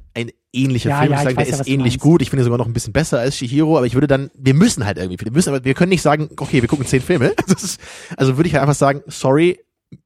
[0.52, 1.12] ähnlicher Ja, Film.
[1.12, 2.22] ja, ich ich sage, weiß der ist ähnlich gut.
[2.22, 4.84] Ich finde sogar noch ein bisschen besser als Shihiro, aber ich würde dann, wir müssen
[4.84, 7.32] halt irgendwie, wir müssen, aber wir können nicht sagen, okay, wir gucken zehn Filme.
[7.48, 7.80] Ist,
[8.16, 9.58] also würde ich halt einfach sagen, sorry,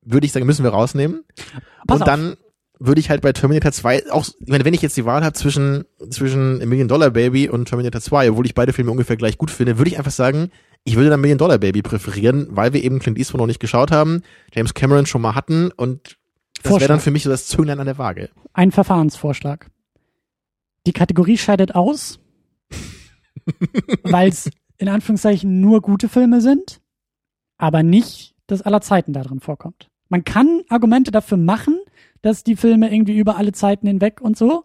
[0.03, 1.25] würde ich sagen, müssen wir rausnehmen.
[1.87, 2.07] Pass und auf.
[2.07, 2.37] dann
[2.79, 5.35] würde ich halt bei Terminator 2 auch, ich meine, wenn ich jetzt die Wahl habe
[5.35, 9.53] zwischen, zwischen Million Dollar Baby und Terminator 2, obwohl ich beide Filme ungefähr gleich gut
[9.53, 10.51] finde, würde ich einfach sagen,
[10.83, 13.93] ich würde dann Million Dollar Baby präferieren, weil wir eben Clint Eastwood noch nicht geschaut
[13.93, 16.17] haben, James Cameron schon mal hatten und
[16.65, 18.31] das wäre dann für mich so das Zünglein an der Waage.
[18.53, 19.69] Ein Verfahrensvorschlag.
[20.87, 22.19] Die Kategorie scheidet aus,
[24.03, 26.81] weil es in Anführungszeichen nur gute Filme sind,
[27.57, 29.89] aber nicht das aller Zeiten darin vorkommt.
[30.09, 31.79] Man kann Argumente dafür machen,
[32.21, 34.65] dass die Filme irgendwie über alle Zeiten hinweg und so.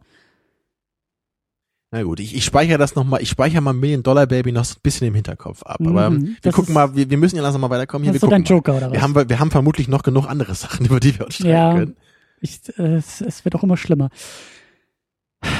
[1.91, 4.73] Na gut, ich, ich speichere das nochmal, ich speichere mal Million Dollar Baby noch so
[4.75, 5.77] ein bisschen im Hinterkopf ab.
[5.79, 8.03] Aber Mhm, wir gucken ist- mal, wir, wir müssen ja langsam mal weiterkommen.
[8.03, 8.57] Hier, Das ist wir so dein gucken mal.
[8.57, 8.93] Joker oder was?
[8.93, 11.73] Wir haben, wir haben vermutlich noch genug andere Sachen, über die wir uns streiten Ja.
[11.75, 11.95] können.
[12.41, 14.09] Ich, äh, es, es wird auch immer schlimmer.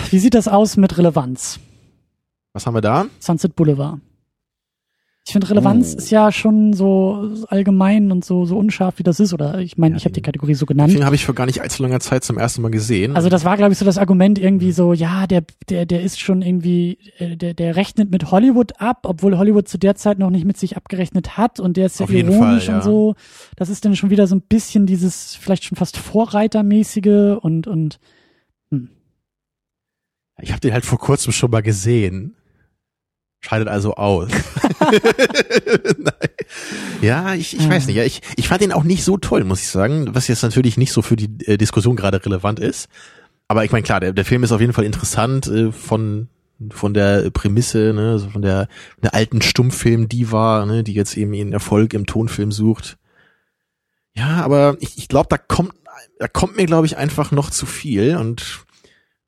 [0.10, 1.60] Wie sieht das aus mit Relevanz?
[2.54, 3.06] Was haben wir da?
[3.20, 4.00] Sunset Boulevard.
[5.26, 5.98] Ich finde, Relevanz Oh.
[5.98, 9.34] ist ja schon so allgemein und so, so unscharf, wie das ist.
[9.34, 10.94] Oder ich meine, Ja, ich habe die Kategorie so genannt.
[10.94, 13.14] Den habe ich vor gar nicht allzu langer Zeit zum ersten Mal gesehen.
[13.14, 16.22] Also das war, glaube ich, so das Argument irgendwie so, ja, der, der, der ist
[16.22, 20.30] schon irgendwie, äh, der, der rechnet mit Hollywood ab, obwohl Hollywood zu der Zeit noch
[20.30, 22.76] nicht mit sich abgerechnet hat und der ist ja Auf ironisch Fall, ja.
[22.78, 23.16] und so.
[23.58, 28.00] Das ist dann schon wieder so ein bisschen dieses vielleicht schon fast Vorreitermäßige und, und
[30.42, 32.36] ich habe den halt vor kurzem schon mal gesehen.
[33.40, 34.30] Scheidet also aus.
[37.02, 37.96] Ja, ich, ich weiß nicht.
[37.96, 40.16] Ja, ich, ich fand den auch nicht so toll, muss ich sagen.
[40.16, 42.90] Was jetzt natürlich nicht so für die äh, Diskussion gerade relevant ist.
[43.48, 46.30] Aber ich meine, klar, der, der Film ist auf jeden Fall interessant äh, von
[46.72, 48.68] von der Prämisse, ne, also von der,
[49.04, 52.98] der alten Stummfilm-Diva, ne, die jetzt eben ihren Erfolg im Tonfilm sucht.
[54.16, 55.74] Ja, aber ich, ich glaube, da kommt,
[56.18, 58.66] da kommt mir, glaube ich, einfach noch zu viel und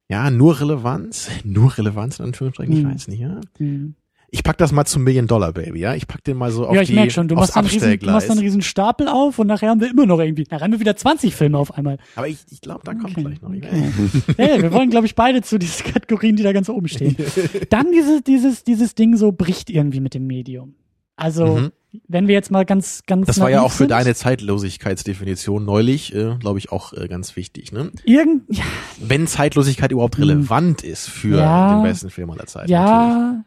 [0.09, 2.91] ja, nur Relevanz, nur Relevanz in Anführungsstrichen, ich Hm.
[2.93, 3.39] weiß nicht, ja.
[3.57, 3.95] hm.
[4.31, 5.95] Ich pack das mal zum Million Dollar Baby, ja.
[5.95, 8.05] Ich pack den mal so auf ja, ich die, merke schon, du machst, riesen, du
[8.11, 10.79] machst einen riesen Stapel auf und nachher haben wir immer noch irgendwie, nachher haben wir
[10.79, 11.97] wieder 20 Filme auf einmal.
[12.15, 13.49] Aber ich, ich glaube, da kommt Okay, vielleicht noch.
[13.49, 13.91] okay.
[14.37, 17.15] Hey, wir wollen, glaube ich, beide zu diesen Kategorien, die da ganz oben stehen.
[17.71, 20.75] Dann dieses, dieses, dieses Ding so bricht irgendwie mit dem Medium.
[21.15, 21.71] Also, Mhm.
[22.07, 23.25] Wenn wir jetzt mal ganz, ganz.
[23.27, 27.35] Das war ja auch für sind, deine Zeitlosigkeitsdefinition neulich, äh, glaube ich, auch äh, ganz
[27.35, 27.71] wichtig.
[27.71, 27.91] Ne?
[28.05, 28.63] Irgend, ja,
[28.99, 30.23] Wenn Zeitlosigkeit überhaupt Hm.
[30.25, 31.75] relevant ist für Ja.
[31.75, 32.71] den besten Film aller Zeiten.
[32.71, 32.89] natürlich.
[32.89, 33.43] ja,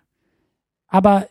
[0.89, 1.29] aber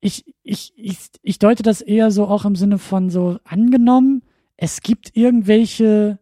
[0.00, 4.22] ich, ich, ich, ich deute das eher so auch im Sinne von so angenommen,
[4.56, 6.18] es gibt irgendwelche,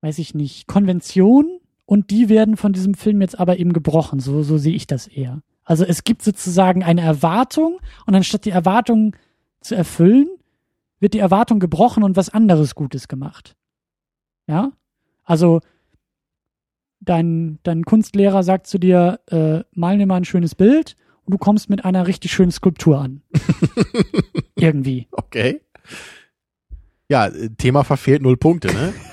[0.00, 4.20] weiß ich nicht, Konventionen und die werden von diesem Film jetzt aber eben gebrochen.
[4.20, 5.42] So, so sehe ich das eher.
[5.64, 9.16] Also es gibt sozusagen eine Erwartung und anstatt die Erwartung
[9.60, 10.28] zu erfüllen,
[10.98, 13.56] wird die Erwartung gebrochen und was anderes Gutes gemacht.
[14.46, 14.72] Ja?
[15.24, 15.60] Also
[17.00, 21.38] dein, dein Kunstlehrer sagt zu dir, äh, mal mir mal ein schönes Bild und du
[21.38, 23.22] kommst mit einer richtig schönen Skulptur an.
[24.56, 25.08] Irgendwie.
[25.12, 25.60] Okay.
[27.08, 28.94] Ja, äh, Thema verfehlt null Punkte, ne?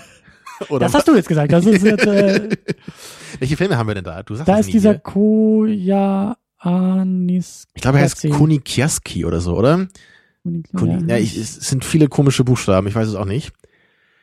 [0.69, 1.51] Oder Das hast du jetzt gesagt.
[1.51, 2.49] Das ist jetzt, äh,
[3.39, 4.23] welche Filme haben wir denn da?
[4.23, 4.99] Du sagst da ist nie dieser hier.
[4.99, 7.67] Koja Anis.
[7.73, 8.29] Ich glaube, er heißt.
[8.29, 9.87] Kunikiaski oder so, oder?
[10.43, 13.51] Kuni, ja, ich, es sind viele komische Buchstaben, ich weiß es auch nicht.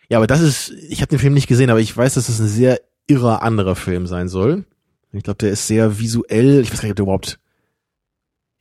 [0.09, 2.41] Ja, aber das ist, ich habe den Film nicht gesehen, aber ich weiß, dass es
[2.41, 4.65] ein sehr irrer anderer Film sein soll.
[5.13, 6.61] Ich glaube, der ist sehr visuell.
[6.61, 7.39] Ich weiß gar nicht, ob der überhaupt.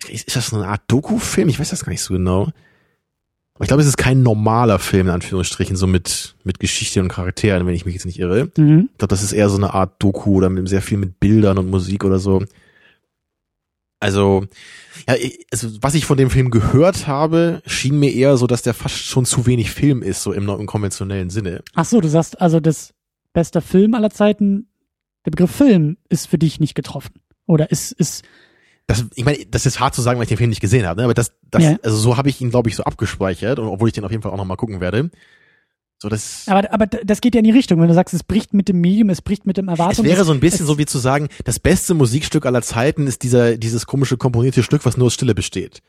[0.08, 1.50] Ist, ist das eine Art Doku-Film?
[1.50, 2.50] Ich weiß das gar nicht so genau.
[3.56, 7.08] Aber ich glaube, es ist kein normaler Film, in Anführungsstrichen, so mit, mit Geschichte und
[7.08, 8.52] Charakteren, wenn ich mich jetzt nicht irre.
[8.58, 8.90] Mhm.
[8.92, 11.58] Ich glaube, das ist eher so eine Art Doku oder mit sehr viel mit Bildern
[11.58, 12.44] und Musik oder so.
[14.02, 14.46] Also,
[15.08, 15.16] ja,
[15.52, 18.98] also was ich von dem Film gehört habe, schien mir eher so, dass der fast
[18.98, 21.64] schon zu wenig Film ist, so im, im konventionellen Sinne.
[21.76, 22.94] Ach so, du sagst also, das
[23.32, 24.68] beste Film aller Zeiten,
[25.26, 27.14] der Begriff Film ist für dich nicht getroffen.
[27.48, 28.24] Oder ist, ist,
[28.88, 31.00] Das, ich meine, das ist hart zu sagen, weil ich den Film nicht gesehen habe,
[31.02, 31.06] ne?
[31.06, 31.78] aber das, das, Ja.
[31.82, 34.22] also so habe ich ihn, glaube ich, so abgespeichert, und obwohl ich den auf jeden
[34.22, 35.10] Fall auch nochmal gucken werde.
[35.98, 38.54] So, das, aber, aber das geht ja in die Richtung, wenn du sagst, es bricht
[38.54, 40.06] mit dem Medium, es bricht mit dem es Erwartung.
[40.06, 43.24] wäre so ein bisschen es- so wie zu sagen, das beste Musikstück aller Zeiten ist
[43.24, 45.82] dieser, dieses komische komponierte Stück, was nur aus Stille besteht.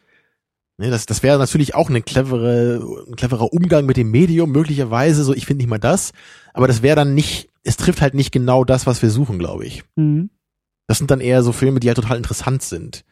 [0.78, 5.24] Ne, das, das wäre natürlich auch eine clevere, ein cleverer Umgang mit dem Medium, möglicherweise,
[5.24, 6.12] so ich finde nicht mal das,
[6.54, 9.66] aber das wäre dann nicht, es trifft halt nicht genau das, was wir suchen, glaube
[9.66, 9.82] ich.
[9.96, 10.30] Mhm.
[10.86, 13.04] Das sind dann eher so Filme, die halt total interessant sind.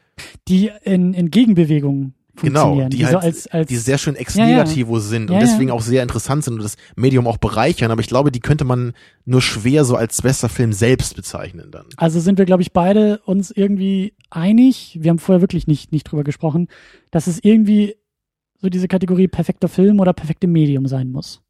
[0.48, 2.90] die in, in Gegenbewegung Genau, funktionieren.
[2.90, 4.50] die die halt, so als, als, die sehr schön ex Ja, ja.
[4.64, 5.46] negativo sind Ja, und ja.
[5.48, 8.64] deswegen auch sehr interessant sind und das Medium auch bereichern, aber ich glaube, die könnte
[8.64, 8.92] man
[9.24, 11.86] nur schwer so als bester Film selbst bezeichnen dann.
[11.96, 14.98] Also sind wir, glaube ich, beide uns irgendwie einig.
[15.00, 16.66] Wir haben vorher wirklich nicht, nicht drüber gesprochen,
[17.12, 17.94] dass es irgendwie
[18.60, 21.40] so diese Kategorie perfekter Film oder perfekte Medium sein muss.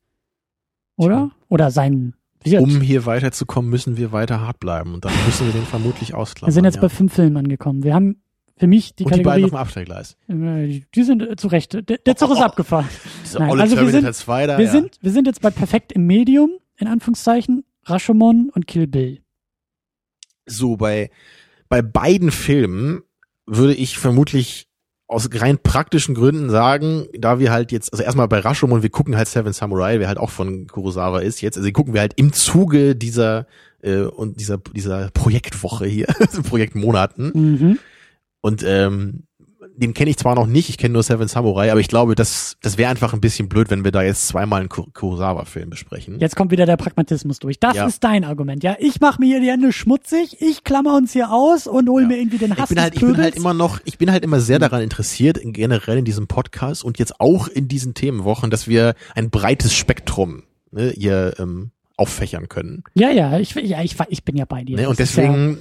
[0.97, 1.31] Oder?
[1.49, 2.63] Oder sein wird.
[2.63, 6.49] Um hier weiterzukommen, müssen wir weiter hart bleiben und dann müssen wir den vermutlich ausklammern.
[6.49, 6.83] wir sind jetzt ja.
[6.83, 7.83] bei fünf Filmen angekommen.
[7.83, 8.21] Wir haben
[8.57, 10.17] für mich die und die beiden auf dem Abstellgleis.
[10.29, 11.73] äh, die sind äh, zu Recht.
[11.75, 12.89] Der, der Zug ist abgefahren.
[13.25, 14.71] Diese Nein, also wir sind- 2 da, Wir ja.
[14.71, 19.21] sind, wir sind jetzt bei perfekt im Medium, in Anführungszeichen, Rashomon und Kill Bill.
[20.47, 21.11] so bei
[21.69, 23.03] bei beiden Filmen
[23.47, 24.69] würde ich vermutlich
[25.07, 29.17] aus rein praktischen Gründen sagen, da wir halt jetzt, also erstmal bei Rashomon, wir gucken
[29.17, 32.33] halt Seven Samurai, wer halt auch von Kurosawa ist jetzt, also gucken wir halt im
[32.33, 33.47] Zuge dieser
[33.83, 36.07] äh, und dieser dieser Projektwoche hier,
[36.49, 37.79] Projektmonaten Mhm.
[38.41, 39.25] und ähm,
[39.77, 42.57] den kenne ich zwar noch nicht, ich kenne nur Seven Samurai, aber ich glaube, das
[42.63, 46.21] das wäre einfach ein bisschen blöd, wenn wir da jetzt zweimal einen Kur- Kurosawa-Film besprechen.
[46.21, 47.59] Jetzt kommt wieder der Pragmatismus durch.
[47.59, 47.87] Das Ja.
[47.87, 48.77] ist dein Argument, ja?
[48.79, 52.09] Ich mache mir hier die Hände schmutzig, ich klammer uns hier aus und hol Ja.
[52.09, 54.23] mir irgendwie den Hass ich bin halt, ich bin halt immer noch, ich bin halt
[54.25, 58.51] immer sehr daran interessiert, in, generell in diesem Podcast und jetzt auch in diesen Themenwochen,
[58.51, 62.85] dass wir ein breites Spektrum ne, hier ähm, auffächern können.
[62.95, 64.77] ja, ja, ich, ja ich, ich bin ja bei dir.
[64.77, 64.89] Ne?
[64.89, 65.59] Und ja, deswegen,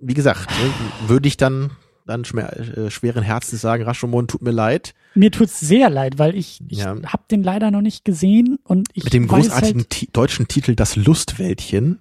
[0.00, 1.70] wie gesagt, ne, würde ich dann
[2.06, 4.94] dann äh, schweren Herzens sagen, Rashomon, tut mir leid.
[5.14, 6.94] Mir tut's sehr leid, weil ich, ich Ja.
[7.06, 10.96] hab den leider noch nicht gesehen und ich Mit dem großartigen halt, deutschen Titel Das
[10.96, 11.98] Lustwäldchen.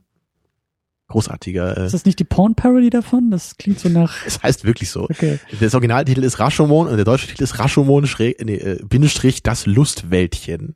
[1.08, 1.78] Großartiger.
[1.78, 3.30] Äh, ist das nicht die Porn-Parody davon?
[3.30, 5.04] Das klingt so nach, es heißt wirklich so.
[5.04, 5.40] okay.
[5.60, 9.66] Das Originaltitel ist Rashomon und der deutsche Titel ist Rashomon schräg, nee, äh, Bindestrich Das
[9.68, 10.76] Lustwäldchen.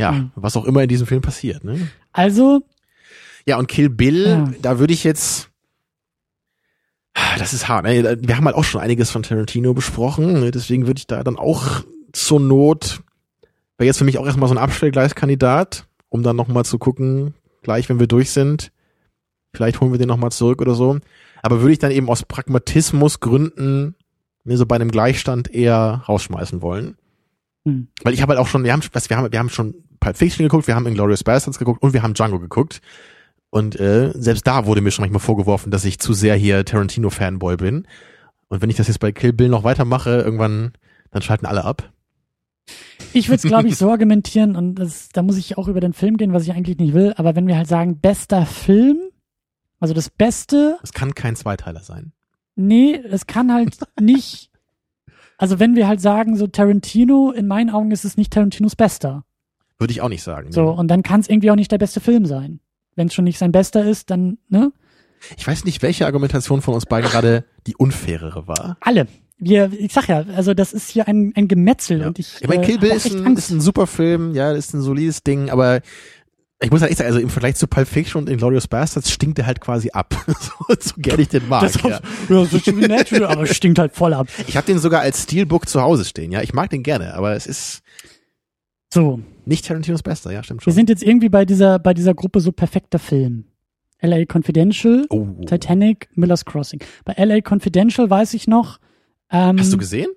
[0.00, 0.32] Ja, Mhm.
[0.34, 1.62] was auch immer in diesem Film passiert.
[1.62, 1.88] Ne?
[2.12, 2.62] Also,
[3.46, 4.52] Ja, und Kill Bill, Ja.
[4.62, 5.50] da würde ich jetzt.
[7.38, 7.84] Das ist hart.
[7.84, 8.18] Ne?
[8.20, 10.40] Wir haben halt auch schon einiges von Tarantino besprochen.
[10.40, 10.50] Ne?
[10.50, 13.00] Deswegen würde ich da dann auch zur Not,
[13.78, 17.88] wäre jetzt für mich auch erstmal so ein Abstellgleiskandidat, um dann nochmal zu gucken, gleich
[17.88, 18.70] wenn wir durch sind.
[19.52, 20.98] Vielleicht holen wir den nochmal zurück oder so.
[21.42, 23.94] Aber würde ich dann eben aus Pragmatismus Gründen
[24.44, 26.96] mir so bei einem Gleichstand eher rausschmeißen wollen.
[27.64, 27.88] hm.
[28.02, 30.16] Weil ich habe halt auch schon, wir haben, was, wir haben, wir haben schon Pulp
[30.16, 32.80] Fiction geguckt, wir haben Inglourious Bastards geguckt und wir haben Django geguckt.
[33.54, 37.56] Und äh, selbst da wurde mir schon manchmal vorgeworfen, dass ich zu sehr hier Tarantino-Fanboy
[37.56, 37.86] bin.
[38.48, 40.72] Und wenn ich das jetzt bei Kill Bill noch weitermache, irgendwann,
[41.12, 41.92] dann schalten alle ab.
[43.12, 45.92] Ich würde es, glaube ich, so argumentieren, und das, da muss ich auch über den
[45.92, 48.98] Film gehen, was ich eigentlich nicht will, aber wenn wir halt sagen, bester Film,
[49.78, 52.10] also das Beste, Es kann kein Zweiteiler sein.
[52.56, 54.50] nee, es kann halt nicht,
[55.38, 59.24] also wenn wir halt sagen, so Tarantino, in meinen Augen ist es nicht Tarantinos Bester.
[59.78, 60.50] Würde ich auch nicht sagen.
[60.50, 60.76] So, nee.
[60.80, 62.58] und dann kann es irgendwie auch nicht der beste Film sein.
[62.96, 64.72] Wenn es schon nicht sein bester ist, dann, ne?
[65.36, 68.76] Ich weiß nicht, welche Argumentation von uns beiden gerade die unfairere war.
[68.80, 69.06] Alle.
[69.38, 72.06] Wir, ich sag ja, also das ist hier ein, ein Gemetzel Ja.
[72.06, 74.34] und ich, Ich meine, äh, Kill Bill hab auch ist ein, ist ein super Film,
[74.34, 75.80] ja, ist ein solides Ding, aber
[76.60, 79.38] ich muss halt echt sagen, also im Vergleich zu Pulp Fiction und Inglourious Bastards stinkt
[79.38, 80.14] er halt quasi ab.
[80.26, 81.62] so, so gerne ich den mag.
[81.62, 82.00] das ja.
[82.28, 84.28] ja, so natural, aber stinkt halt voll ab.
[84.46, 86.40] Ich habe den sogar als Steelbook zu Hause stehen, ja.
[86.42, 87.82] Ich mag den gerne, aber es ist
[88.94, 90.72] So, nicht Tarantinos Bester, ja, stimmt wir schon.
[90.72, 93.44] sind jetzt irgendwie bei dieser, bei dieser Gruppe so perfekter Film.
[94.00, 95.26] LA Confidential, oh.
[95.46, 96.80] Titanic, Miller's Crossing.
[97.04, 98.78] Bei LA Confidential weiß ich noch,
[99.30, 100.10] ähm, Hast du gesehen?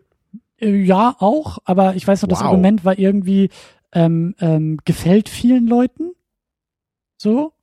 [0.59, 2.47] Äh, Ja, auch, aber ich weiß noch, das Wow.
[2.47, 3.49] Argument war irgendwie,
[3.93, 6.11] ähm, ähm, gefällt vielen Leuten.
[7.17, 7.53] So.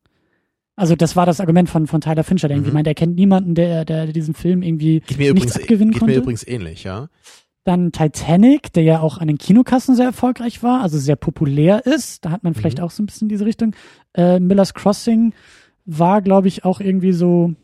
[0.76, 2.74] Also das war das Argument von, von Tyler Fincher, der irgendwie Mhm.
[2.74, 6.00] meint, er kennt niemanden, der, der diesen Film irgendwie Geht mir nichts übrigens, abgewinnen geht
[6.00, 6.14] konnte.
[6.16, 7.08] mir übrigens ähnlich, ja.
[7.64, 12.24] Dann Titanic, der ja auch an den Kinokassen sehr erfolgreich war, also sehr populär ist.
[12.24, 12.84] Da hat man vielleicht Mhm.
[12.84, 13.74] auch so ein bisschen diese Richtung.
[14.14, 15.32] Äh, Miller's Crossing
[15.86, 17.54] war, glaube ich, auch irgendwie so.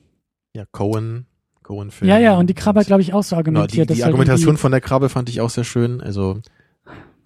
[0.56, 1.26] Ja, Cohen,
[1.62, 2.08] Cohen-Film.
[2.08, 3.84] Ja, ja, und die Krabbe glaube ich, auch so Genau, argumentiert.
[3.84, 6.00] die, dass die halt Argumentation von der Krabbe fand ich auch sehr schön.
[6.00, 6.40] Also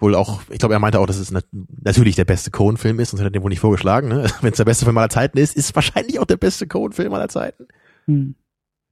[0.01, 3.11] wohl auch, ich glaube, er meinte auch, dass es nat natürlich der beste Cohen-Film ist,
[3.11, 4.09] sonst hätte er den wohl nicht vorgeschlagen.
[4.09, 4.27] Ne?
[4.43, 7.13] Wenn es der beste Film aller Zeiten ist, ist es wahrscheinlich auch der beste Cohen-Film
[7.15, 7.69] aller Zeiten.
[8.07, 8.35] Hm.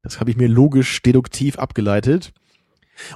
[0.05, 2.33] Das habe ich mir logisch deduktiv abgeleitet.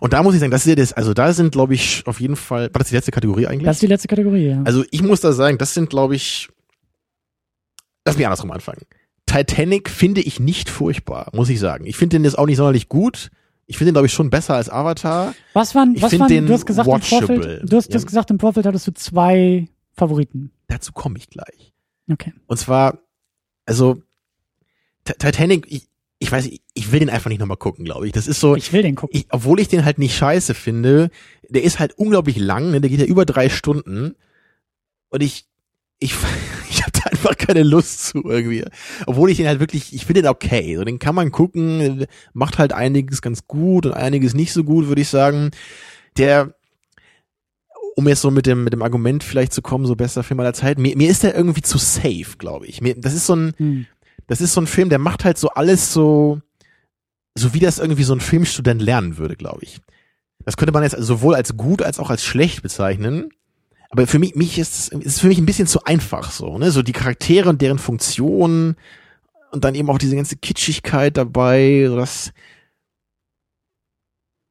[0.01, 2.21] Und da muss ich sagen, das ist ja das, also da sind, glaube ich, auf
[2.21, 3.65] jeden Fall, war das die letzte Kategorie eigentlich?
[3.67, 4.63] Das ist die letzte Kategorie, ja.
[4.65, 6.49] Also ich muss da sagen, das sind, glaube ich,
[8.05, 8.83] lass mich andersrum anfangen.
[9.27, 11.85] Titanic finde ich nicht furchtbar, muss ich sagen.
[11.87, 13.31] Ich finde den jetzt auch nicht sonderlich gut.
[13.67, 15.35] Ich finde den, glaube ich, schon besser als Avatar.
[15.53, 17.63] Was waren, Ich was waren, den du hast gesagt im Vorfeld, watchable.
[17.67, 20.53] du hast, du hast gesagt im Vorfeld hattest du zwei Favoriten.
[20.69, 21.75] Dazu komme ich gleich.
[22.11, 22.33] Okay.
[22.47, 22.99] Und zwar,
[23.67, 24.01] also
[25.05, 28.13] Ti- Titanic, ich, ich weiß, ich, will den einfach nicht nochmal gucken, glaube ich.
[28.13, 29.19] Das ist so, Ich will den gucken.
[29.19, 31.11] ich, obwohl ich den halt nicht scheiße finde,
[31.49, 32.81] der ist halt unglaublich lang, ne?
[32.81, 34.15] der geht ja über drei Stunden
[35.11, 35.47] und ich,
[35.99, 36.15] ich,
[36.71, 38.65] ich habe da einfach keine Lust zu irgendwie.
[39.07, 42.59] Obwohl ich den halt wirklich, ich finde den okay, so den kann man gucken, macht
[42.59, 45.51] halt einiges ganz gut und einiges nicht so gut, würde ich sagen.
[46.17, 46.55] Der,
[47.95, 50.55] um jetzt so mit dem mit dem Argument vielleicht zu kommen, so bester Film aller
[50.55, 52.81] Zeit, mir, mir ist der irgendwie zu safe, glaube ich.
[52.81, 53.87] Mir, das ist so ein, Hm.
[54.27, 56.41] Das ist so ein Film, der macht halt so alles so,
[57.35, 59.81] so wie das irgendwie so ein Filmstudent lernen würde, glaube ich.
[60.45, 63.31] Das könnte man jetzt sowohl als gut als auch als schlecht bezeichnen.
[63.91, 66.71] Aber für mich, mich ist es für mich ein bisschen zu einfach so, ne?
[66.71, 68.77] So die Charaktere und deren Funktionen
[69.53, 72.33] und dann eben auch diese ganze Kitschigkeit dabei, so das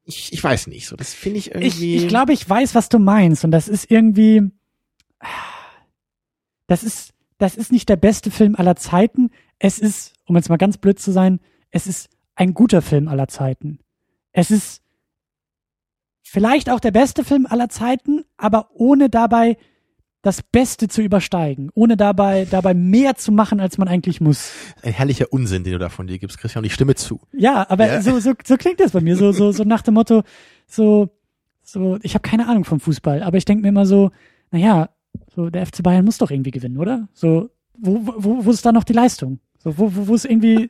[0.06, 2.90] ich, ich weiß nicht, so das finde ich Ich, irgendwie ich glaube, ich weiß, was
[2.90, 3.44] du meinst.
[3.44, 4.52] Und das ist irgendwie,
[6.68, 9.32] das ist, das ist nicht der beste Film aller Zeiten.
[9.60, 11.40] Es ist, um jetzt mal ganz blöd zu sein,
[11.72, 13.80] es ist ein guter Film aller Zeiten.
[14.32, 14.82] Es ist
[16.24, 19.58] vielleicht auch der beste Film aller Zeiten, aber ohne dabei
[20.22, 24.52] das Beste zu übersteigen, ohne dabei, dabei mehr zu machen, als man eigentlich muss.
[24.82, 27.20] ein herrlicher Unsinn, den du da von dir gibst, Christian, und ich stimme zu.
[27.32, 28.02] Ja, aber Ja.
[28.02, 29.16] So, so, so klingt das bei mir.
[29.18, 30.24] So, so, so nach dem Motto,
[30.66, 31.10] so,
[31.62, 34.10] so, ich habe keine Ahnung vom Fußball, aber ich denke mir immer so,
[34.50, 34.90] naja,
[35.36, 37.08] so der FC Bayern muss doch irgendwie gewinnen, oder?
[37.14, 39.40] So, wo, wo, wo ist da noch die Leistung?
[39.66, 40.70] So, wo, wo, wo ist irgendwie,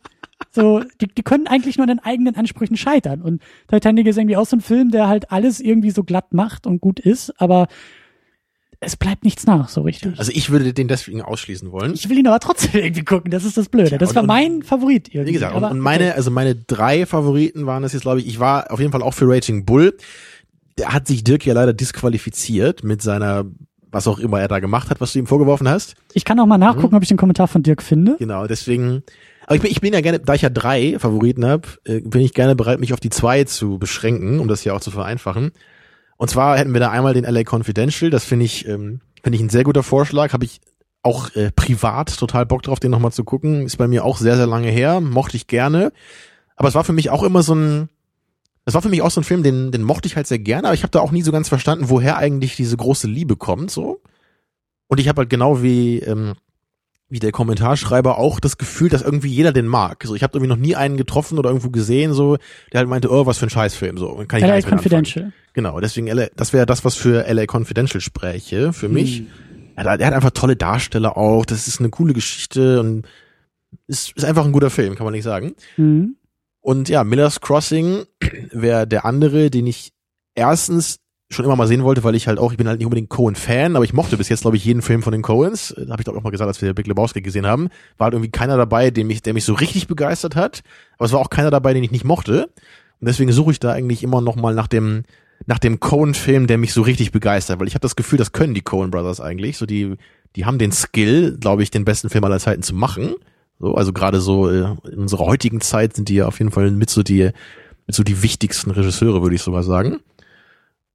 [0.52, 3.22] so, die, die können eigentlich nur an den eigenen Ansprüchen scheitern.
[3.22, 6.66] Und Titanic ist irgendwie auch so ein Film, der halt alles irgendwie so glatt macht
[6.66, 7.68] und gut ist, aber
[8.80, 10.18] es bleibt nichts nach, so richtig.
[10.20, 11.94] Also ich würde den deswegen ausschließen wollen.
[11.94, 13.92] Ich will ihn aber trotzdem irgendwie gucken, das ist das Blöde.
[13.92, 15.30] Ja, das und- war mein Favorit irgendwie.
[15.30, 18.28] Wie gesagt, und, aber, und meine, also meine drei Favoriten waren es jetzt, glaube ich,
[18.28, 19.98] ich war auf jeden Fall auch für Raging Bull.
[20.78, 23.46] Der hat sich Dirk ja leider disqualifiziert mit seiner,
[23.96, 25.96] was auch immer er da gemacht hat, was du ihm vorgeworfen hast.
[26.14, 26.98] Ich kann auch mal nachgucken, Mhm.
[26.98, 28.16] ob ich den Kommentar von Dirk finde.
[28.20, 29.04] Genau, deswegen.
[29.46, 32.34] Aber ich bin, ich bin ja gerne, da ich ja drei Favoriten habe, bin ich
[32.34, 35.52] gerne bereit, mich auf die zwei zu beschränken, um das hier auch zu vereinfachen.
[36.18, 39.42] Und zwar hätten wir da einmal den LA Confidential, das finde ich, ähm, finde ich
[39.44, 40.62] ein sehr guter Vorschlag, habe ich
[41.04, 43.66] auch äh, privat total Bock drauf, den nochmal zu gucken.
[43.66, 45.92] Ist bei mir auch sehr, sehr lange her, mochte ich gerne.
[46.56, 47.90] Aber es war für mich auch immer so ein,
[48.66, 50.68] das war für mich auch so ein Film, den, den mochte ich halt sehr gerne,
[50.68, 53.72] aber ich habe da auch nie so ganz verstanden, woher eigentlich diese große Liebe kommt,
[53.72, 54.02] so.
[54.88, 56.34] Und ich habe halt genau wie, ähm,
[57.08, 60.04] wie der Kommentarschreiber auch das Gefühl, dass irgendwie jeder den mag.
[60.04, 62.38] So, ich habe irgendwie noch nie einen getroffen oder irgendwo gesehen, so,
[62.74, 64.24] der halt meinte, oh, was für ein Scheißfilm, so.
[64.28, 64.78] Kann ich LA mit anfangen.
[64.80, 65.34] Confidential.
[65.54, 69.20] Genau, deswegen LA, das wäre das, was für LA Confidential spräche, für mich.
[69.20, 69.28] Hm.
[69.78, 73.08] Ja, der, der hat einfach tolle Darsteller auch, das ist eine coole Geschichte und
[73.88, 75.54] ist, ist einfach ein guter Film, kann man nicht sagen.
[75.78, 76.16] Mhm.
[76.66, 78.06] Und ja, Miller's Crossing
[78.52, 79.94] wäre der andere, den ich
[80.34, 80.98] erstens
[81.30, 83.76] schon immer mal sehen wollte, weil ich halt auch, ich bin halt nicht unbedingt Cohen-Fan,
[83.76, 85.70] aber ich mochte bis jetzt, glaube ich, jeden Film von den Coens.
[85.70, 87.70] Äh, Habe ich glaube auch mal gesagt, als wir Big Lebowski gesehen haben.
[88.00, 90.64] War halt irgendwie keiner dabei, den mich, der mich so richtig begeistert hat.
[90.98, 92.46] Aber es war auch keiner dabei, den ich nicht mochte.
[93.00, 95.04] Und deswegen suche ich da eigentlich immer noch mal nach dem,
[95.46, 98.56] nach dem Cohen-Film, der mich so richtig begeistert, weil ich habe das Gefühl, das können
[98.56, 99.60] die Coen Brothers eigentlich.
[99.60, 99.98] So die,
[100.36, 103.14] die haben den Skill, glaube ich, den besten Film aller Zeiten zu machen.
[103.60, 106.72] So, also gerade so äh, in unserer heutigen Zeit sind die ja auf jeden Fall
[106.72, 107.32] mit so die,
[107.88, 110.00] mit so die wichtigsten Regisseure, würde ich sogar sagen.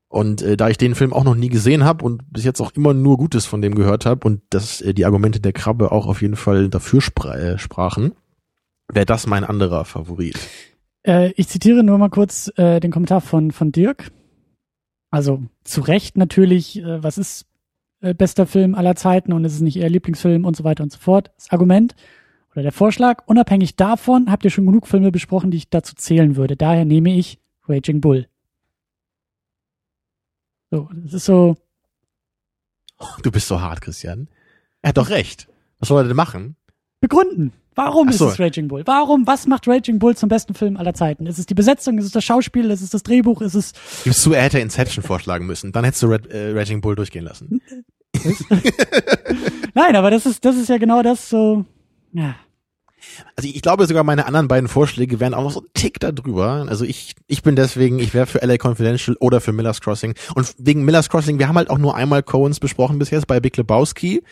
[0.08, 2.72] Und äh, da ich den Film auch noch nie gesehen habe und bis jetzt auch
[2.72, 6.06] immer nur Gutes von dem gehört habe und dass äh, die Argumente der Krabbe auch
[6.06, 8.12] auf jeden Fall dafür spra äh, sprachen,
[8.88, 10.36] wäre das mein anderer Favorit.
[11.04, 14.10] Äh, ich zitiere nur mal kurz äh, den Kommentar von, von Dirk.
[15.10, 17.46] Also zu Recht natürlich, äh, was ist
[18.00, 20.90] äh, bester Film aller Zeiten und ist es nicht eher Lieblingsfilm und so weiter und
[20.90, 21.30] so fort.
[21.36, 21.94] Das Argument
[22.52, 26.36] oder der Vorschlag, unabhängig davon habt ihr schon genug Filme besprochen, die ich dazu zählen
[26.36, 26.56] würde.
[26.56, 28.26] Daher nehme ich Raging Bull.
[30.70, 31.56] So, das ist so,
[33.22, 34.28] Du bist so hart, Christian.
[34.82, 35.48] Er hat doch recht.
[35.78, 36.56] Was soll er denn machen?
[37.00, 37.52] begründen.
[37.74, 38.28] Warum Ach ist so.
[38.28, 38.82] es Raging Bull?
[38.86, 39.26] Warum?
[39.26, 41.24] Was macht Raging Bull zum besten Film aller Zeiten?
[41.26, 41.96] Ist es die Besetzung?
[41.96, 42.70] Ist es das Schauspiel?
[42.70, 43.40] Ist es das Drehbuch?
[43.40, 43.72] Ist es
[44.04, 45.72] Gibst du, er hätte Inception vorschlagen müssen.
[45.72, 47.62] Dann hättest du Red, äh, Raging Bull durchgehen lassen.
[49.74, 51.64] Nein, aber das ist das ist ja genau das so.
[52.12, 52.34] Ja.
[53.34, 56.12] Also ich glaube sogar meine anderen beiden Vorschläge wären auch noch so ein Tick da
[56.12, 56.66] drüber.
[56.68, 60.14] Also ich, ich bin deswegen, ich wäre für LA Confidential oder für Miller's Crossing.
[60.34, 63.40] Und wegen Miller's Crossing, wir haben halt auch nur einmal Coens besprochen bis jetzt bei
[63.40, 64.22] Big Lebowski.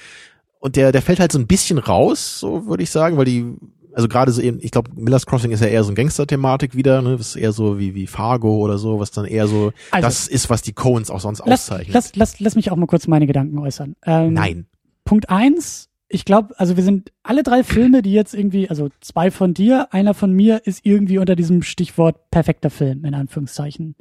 [0.61, 3.47] Und der, der fällt halt so ein bisschen raus, so würde ich sagen, weil die,
[3.95, 7.01] also gerade so eben, ich glaube, Miller's Crossing ist ja eher so ein Gangster-Thematik wieder,
[7.01, 7.17] ne?
[7.17, 10.29] Das ist eher so wie, wie Fargo oder so, was dann eher so, Also- das
[10.29, 11.95] ist, was die Coens auch sonst Lass, auszeichnen.
[11.95, 13.95] lass, lass, lass mich auch mal kurz meine Gedanken äußern.
[14.05, 14.67] Ähm, Nein.
[15.05, 19.31] Punkt eins, ich glaube, also wir sind alle drei Filme, die jetzt irgendwie, also zwei
[19.31, 23.94] von dir, einer von mir, ist irgendwie unter diesem Stichwort perfekter Film, in Anführungszeichen,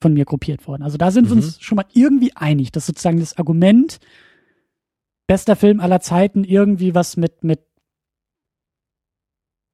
[0.00, 0.82] von mir gruppiert worden.
[0.82, 1.42] Also da sind wir Mhm.
[1.42, 3.98] uns schon mal irgendwie einig, dass sozusagen das Argument
[5.26, 7.60] bester Film aller Zeiten irgendwie was mit, mit,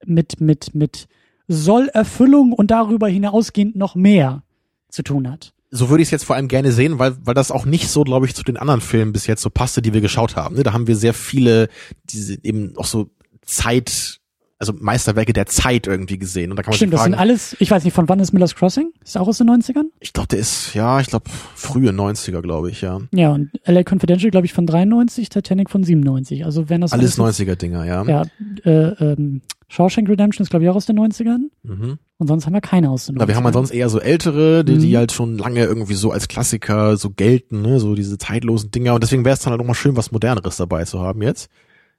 [0.05, 1.09] mit, mit, mit
[1.47, 4.43] Sollerfüllung und darüber hinausgehend noch mehr
[4.89, 5.55] zu tun hat.
[5.77, 8.03] So würde ich es jetzt vor allem gerne sehen, weil, weil das auch nicht so,
[8.05, 10.57] glaube ich, zu den anderen Filmen bis jetzt so passte, die wir geschaut haben.
[10.57, 10.62] Ne?
[10.62, 11.69] Da haben wir sehr viele,
[12.05, 13.11] diese eben auch so
[13.43, 14.21] Zeit,
[14.59, 16.51] also Meisterwerke der Zeit irgendwie gesehen.
[16.51, 18.21] Und da kann man Stimmt, sich das fragen, sind alles, ich weiß nicht, von wann
[18.21, 18.90] ist Miller's Crossing?
[19.05, 19.85] Ist auch aus den 90ern?
[20.01, 23.01] ich glaube, der ist, ja, ich glaube, frühe 90er, glaube ich, ja.
[23.12, 26.45] Ja, und LA Confidential, glaube ich, von 93, Titanic von 97.
[26.45, 28.03] Also wenn das Alles 90er-Dinger, ja.
[28.05, 28.23] Ja,
[28.64, 28.71] äh,
[29.05, 31.51] ähm, Shawshank Redemption ist, glaube ich, auch aus den 90ern.
[31.64, 31.99] Mhm.
[32.19, 33.19] Und sonst haben wir keine aus den 90ern.
[33.19, 34.97] Na, wir haben ansonsten eher so ältere, die, die Mhm.
[34.97, 37.79] halt schon lange irgendwie so als Klassiker so gelten, ne?
[37.79, 38.95] so diese zeitlosen Dinger.
[38.95, 41.51] Und deswegen wäre es dann halt auch mal schön, was Moderneres dabei zu haben jetzt.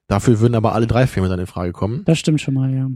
[0.08, 2.04] Dafür würden aber alle drei Filme dann in Frage kommen.
[2.06, 2.90] Das stimmt schon mal, ja.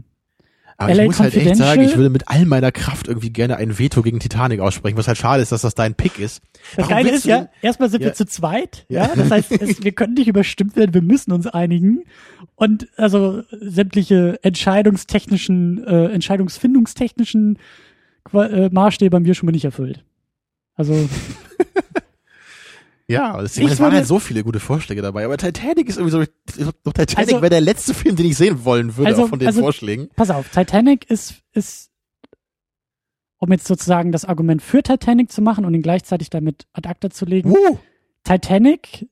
[0.78, 3.56] Aber LA ich muss halt echt sagen, ich würde mit all meiner Kraft irgendwie gerne
[3.56, 6.42] ein Veto gegen Titanic aussprechen, was halt schade ist, dass das dein Pick ist.
[6.76, 8.08] Das Warum Geile ist ja, erstmal sind Ja.
[8.08, 9.04] wir zu zweit, Ja.
[9.08, 9.10] ja.
[9.14, 12.04] Das heißt, es, wir können nicht überstimmt werden, wir müssen uns einigen.
[12.56, 17.58] Und also sämtliche entscheidungstechnischen, äh, entscheidungsfindungstechnischen
[18.24, 20.02] Qua- äh, Maßstäbe haben wir schon mal nicht erfüllt.
[20.74, 20.94] Also,
[23.12, 26.26] Ja, es, Ich es waren halt so viele gute Vorschläge dabei, aber Titanic ist irgendwie
[26.54, 29.38] so, Titanic Also- wäre der letzte Film, den ich sehen wollen würde Also- auch von
[29.38, 30.08] den also- Vorschlägen.
[30.16, 31.90] pass auf, Titanic ist, ist,
[33.38, 37.10] um jetzt sozusagen das Argument für Titanic zu machen und ihn gleichzeitig damit ad acta
[37.10, 37.50] zu legen.
[37.50, 37.78] Uh,
[38.24, 39.08] Titanic,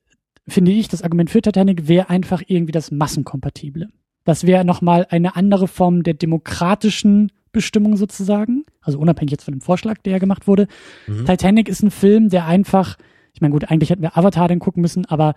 [0.47, 3.89] finde ich, das Argument für Titanic wäre einfach irgendwie das Massenkompatible.
[4.23, 8.63] Das wäre nochmal eine andere Form der demokratischen Bestimmung sozusagen.
[8.81, 10.67] Also unabhängig jetzt von dem Vorschlag, der ja gemacht wurde.
[11.07, 11.25] Mhm.
[11.25, 12.97] Titanic ist ein Film, der einfach,
[13.41, 15.33] ich meine, gut, eigentlich hätten wir Avatar dann gucken müssen, aber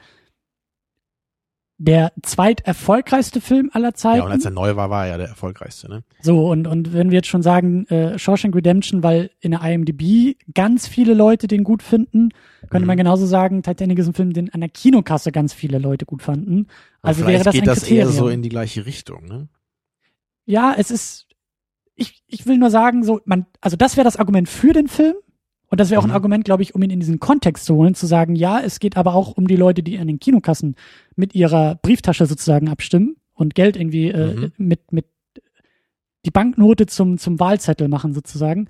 [1.79, 4.19] der zweiterfolgreichste Film aller Zeiten.
[4.19, 6.05] Ja, und als er neu war, war er ja der erfolgreichste, ne?
[6.21, 10.37] So, und, und wenn wir jetzt schon sagen, äh, Shawshank Redemption, weil in der IMDb
[10.53, 12.29] ganz viele Leute den gut finden,
[12.69, 12.87] könnte mhm.
[12.87, 16.23] man genauso sagen, Titanic ist ein Film, den an der Kinokasse ganz viele Leute gut
[16.23, 16.67] fanden.
[17.01, 18.09] Also wäre das geht ein das Kriterium.
[18.09, 19.49] eher so in die gleiche Richtung, ne?
[20.45, 21.27] Ja, es ist,
[21.95, 25.15] ich, ich will nur sagen, so, man, also das wäre das Argument für den Film.
[25.69, 26.15] Und das wäre auch ein mhm.
[26.15, 28.97] Argument, glaube ich, um ihn in diesen Kontext zu holen, zu sagen, ja, es geht
[28.97, 30.77] aber auch um die Leute, die an den Kinokassen
[31.17, 34.53] mit ihrer Brieftasche sozusagen abstimmen und Geld irgendwie äh, mhm.
[34.57, 35.07] mit, mit
[36.25, 38.69] die Banknote zum, zum Wahlzettel machen sozusagen.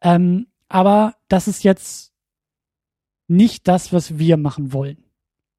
[0.00, 2.12] Ähm, aber das ist jetzt
[3.28, 4.98] nicht das, was wir machen wollen.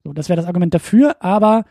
[0.03, 1.65] So, das wäre das Argument dafür, aber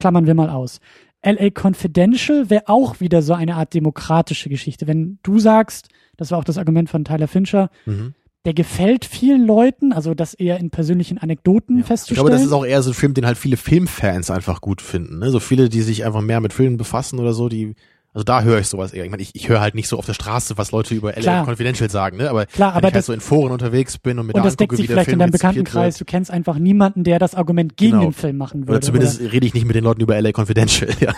[0.00, 0.80] klammern wir mal aus.
[1.24, 4.86] LA Confidential wäre auch wieder so eine Art demokratische Geschichte.
[4.86, 8.12] Wenn du sagst, das war auch das Argument von Tyler Fincher, mhm.
[8.44, 11.84] der gefällt vielen Leuten, also das eher in persönlichen Anekdoten ja.
[11.84, 12.16] festzustellen.
[12.16, 14.82] Ich glaube, das ist auch eher so ein Film, den halt viele Filmfans einfach gut
[14.82, 15.20] finden.
[15.20, 15.30] Ne?
[15.30, 17.74] So viele, die sich einfach mehr mit Filmen befassen oder so, die
[18.14, 19.04] also da höre ich sowas eher.
[19.04, 21.44] Ich meine, ich, ich höre halt nicht so auf der Straße, was Leute über LA
[21.44, 22.30] Confidential sagen, ne?
[22.30, 24.44] Aber Klar, wenn aber ich halt so in Foren unterwegs bin und mir und da
[24.44, 25.98] das deckt sich vielleicht in deinem Bekanntenkreis.
[25.98, 28.04] Du kennst einfach niemanden, der das Argument gegen genau.
[28.04, 28.72] den Film machen würde.
[28.72, 29.32] Oder zumindest oder?
[29.32, 31.14] rede ich nicht mit den Leuten über LA Confidential, ja.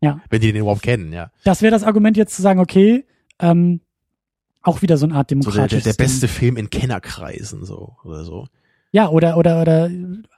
[0.00, 0.20] Ja.
[0.30, 1.30] Wenn die den überhaupt kennen, ja.
[1.44, 3.04] Das wäre das Argument jetzt zu sagen, okay,
[3.38, 3.80] ähm,
[4.62, 7.96] auch wieder so eine Art demokratisches so der, der, der beste Film in Kennerkreisen, so,
[8.04, 8.46] oder so.
[8.92, 9.88] Ja, oder, oder, oder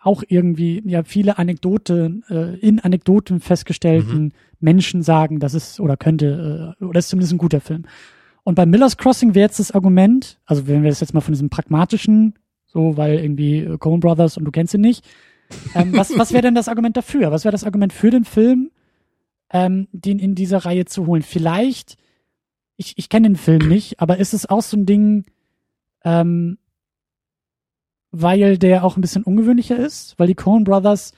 [0.03, 4.33] auch irgendwie, ja, viele Anekdoten, äh, in Anekdoten festgestellten mhm.
[4.61, 7.85] Menschen sagen, das ist oder könnte, äh, oder ist zumindest ein guter Film.
[8.45, 11.33] Und bei Miller's Crossing wäre jetzt das Argument, also wenn wir das jetzt mal von
[11.33, 12.35] diesem pragmatischen,
[12.67, 15.05] so, weil irgendwie äh, Coen Brothers und du kennst ihn nicht,
[15.75, 17.31] ähm, was, was wäre denn das Argument dafür?
[17.31, 18.71] Was wäre das Argument für den Film,
[19.51, 21.23] ähm, den in dieser Reihe zu holen?
[21.23, 21.97] Vielleicht,
[22.83, 25.25] ich, ich kenne den Film nicht, aber ist es auch so ein Ding,
[26.05, 26.59] ähm,
[28.11, 31.13] weil der auch ein bisschen ungewöhnlicher ist, weil die Coen Brothers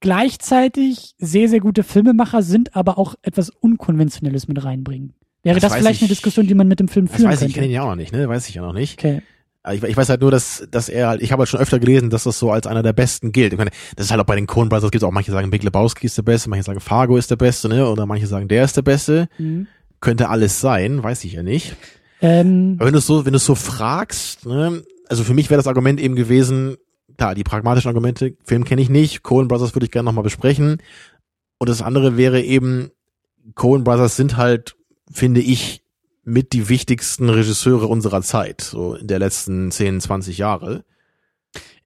[0.00, 5.14] gleichzeitig sehr, sehr gute Filmemacher sind, aber auch etwas Unkonventionelles mit reinbringen.
[5.42, 7.38] Wäre das, das vielleicht ich, eine Diskussion, die man mit dem Film führen das weiß
[7.40, 7.50] könnte?
[7.50, 8.28] Ich kenne ihn ja auch noch nicht, ne?
[8.28, 8.98] Weiß ich ja noch nicht.
[8.98, 9.22] Okay.
[9.72, 12.10] Ich, ich weiß halt nur, dass, dass er halt, ich habe halt schon öfter gelesen,
[12.10, 13.52] dass das so als einer der besten gilt.
[13.52, 15.50] Ich meine, das ist halt auch bei den Coen Brothers gibt es auch manche sagen,
[15.50, 17.88] Big Lebowski ist der Beste, manche sagen, Fargo ist der Beste, ne?
[17.88, 19.28] Oder manche sagen, der ist der Beste.
[19.38, 19.66] Mhm.
[20.00, 21.76] Könnte alles sein, weiß ich ja nicht.
[22.20, 25.66] Ähm, Aber wenn du so, wenn du so fragst, ne, also für mich wäre das
[25.66, 26.76] Argument eben gewesen,
[27.16, 30.78] klar, die pragmatischen Argumente, Film kenne ich nicht, Coen Brothers würde ich gerne nochmal besprechen.
[31.58, 32.90] Und das andere wäre eben,
[33.54, 34.76] Coen Brothers sind halt,
[35.10, 35.82] finde ich,
[36.24, 40.84] mit die wichtigsten Regisseure unserer Zeit, so in der letzten 10, 20 Jahre.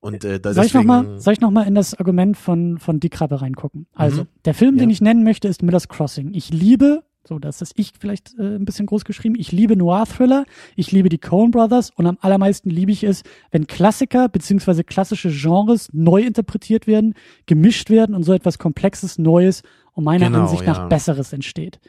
[0.00, 2.78] Und äh, da soll ich noch mal, soll ich noch mal in das Argument von
[2.78, 3.86] von Dick Krabbe reingucken?
[3.94, 4.28] Also mhm.
[4.44, 4.80] der Film, ja.
[4.80, 6.34] den ich nennen möchte, ist Miller's Crossing.
[6.34, 9.36] Ich liebe so, das ist ich vielleicht äh, ein bisschen groß geschrieben.
[9.38, 10.44] Ich liebe Noir-Thriller,
[10.74, 15.30] ich liebe die Coen Brothers und am allermeisten liebe ich es, wenn Klassiker beziehungsweise klassische
[15.30, 17.14] Genres neu interpretiert werden,
[17.46, 19.62] gemischt werden und so etwas Komplexes, Neues
[19.92, 20.86] und meiner genau, Ansicht nach ja.
[20.86, 21.80] Besseres entsteht.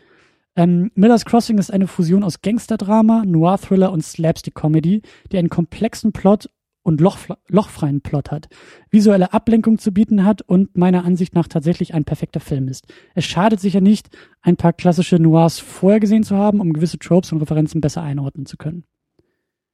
[0.56, 6.48] Ähm, Miller's Crossing ist eine Fusion aus Gangsterdrama, Noir-Thriller und Slapstick-Comedy, die einen komplexen Plot
[6.84, 7.18] und loch,
[7.48, 8.50] lochfreien Plot hat,
[8.92, 12.86] visuelle Ablenkung zu bieten hat und meiner Ansicht nach tatsächlich ein perfekter Film ist.
[13.16, 14.10] Es schadet sicher nicht,
[14.42, 18.46] ein paar klassische Noirs vorher gesehen zu haben, um gewisse Tropes und Referenzen besser einordnen
[18.46, 18.84] zu können.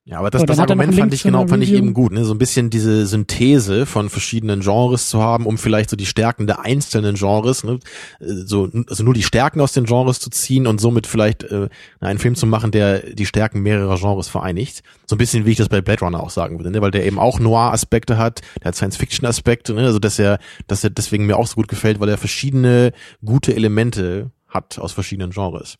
[0.05, 2.25] Ja, aber das, so, das Argument fand ich genau, fand ich eben gut, ne?
[2.25, 6.47] So ein bisschen diese Synthese von verschiedenen Genres zu haben, um vielleicht so die Stärken
[6.47, 7.79] der einzelnen Genres, ne?
[8.19, 11.69] so also nur die Stärken aus den Genres zu ziehen und somit vielleicht äh,
[11.99, 14.81] einen Film zu machen, der die Stärken mehrerer Genres vereinigt.
[15.05, 16.81] So ein bisschen wie ich das bei Blade Runner auch sagen würde, ne?
[16.81, 19.85] Weil der eben auch Noir-Aspekte hat, der hat Science-Fiction-Aspekte, ne?
[19.85, 22.93] Also dass er, dass er deswegen mir auch so gut gefällt, weil er verschiedene
[23.23, 25.77] gute Elemente hat aus verschiedenen Genres.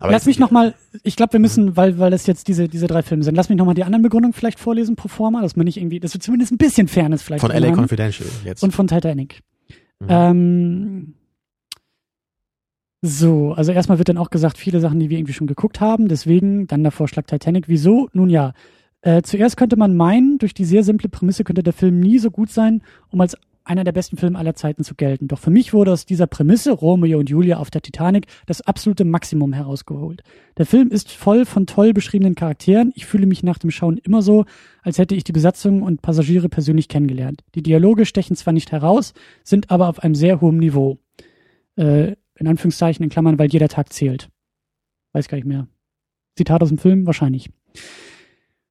[0.00, 3.02] Aber lass mich nochmal, ich glaube, wir müssen, weil, weil das jetzt diese, diese drei
[3.02, 5.76] Filme sind, lass mich nochmal die anderen Begründungen vielleicht vorlesen pro forma, dass man nicht
[5.78, 7.76] irgendwie, dass wir zumindest ein bisschen Fairness vielleicht Von LA haben.
[7.76, 8.62] Confidential jetzt.
[8.62, 9.40] Und von Titanic.
[10.00, 10.06] Mhm.
[10.08, 11.14] Ähm,
[13.02, 16.08] so, also erstmal wird dann auch gesagt, viele Sachen, die wir irgendwie schon geguckt haben,
[16.08, 17.68] deswegen dann der Vorschlag Titanic.
[17.68, 18.08] Wieso?
[18.12, 18.52] Nun ja,
[19.02, 22.30] äh, zuerst könnte man meinen, durch die sehr simple Prämisse könnte der Film nie so
[22.30, 23.36] gut sein, um als
[23.66, 25.28] einer der besten Filme aller Zeiten zu gelten.
[25.28, 29.04] Doch für mich wurde aus dieser Prämisse, Romeo und Julia auf der Titanic, das absolute
[29.04, 30.22] Maximum herausgeholt.
[30.56, 32.92] Der Film ist voll von toll beschriebenen Charakteren.
[32.94, 34.44] Ich fühle mich nach dem Schauen immer so,
[34.82, 37.42] als hätte ich die Besatzung und Passagiere persönlich kennengelernt.
[37.54, 40.98] Die Dialoge stechen zwar nicht heraus, sind aber auf einem sehr hohen Niveau.
[41.76, 44.28] Äh, in Anführungszeichen, in Klammern, weil jeder Tag zählt.
[45.12, 45.66] Weiß gar nicht mehr.
[46.36, 47.06] Zitat aus dem Film?
[47.06, 47.50] Wahrscheinlich.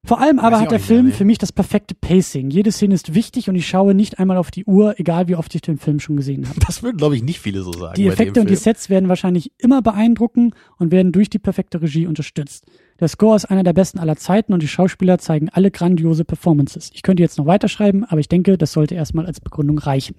[0.06, 1.16] Vor allem aber hat der Film mehr, nee.
[1.16, 2.50] für mich das perfekte Pacing.
[2.50, 5.52] Jede Szene ist wichtig und ich schaue nicht einmal auf die Uhr, egal wie oft
[5.54, 6.60] ich den Film schon gesehen habe.
[6.66, 7.94] Das würden, glaube ich, nicht viele so sagen.
[7.94, 12.06] Die Effekte und die Sets werden wahrscheinlich immer beeindrucken und werden durch die perfekte Regie
[12.06, 12.66] unterstützt.
[13.00, 16.90] Der Score ist einer der besten aller Zeiten und die Schauspieler zeigen alle grandiose Performances.
[16.94, 20.16] Ich könnte jetzt noch weiterschreiben, aber ich denke, das sollte erstmal als Begründung reichen.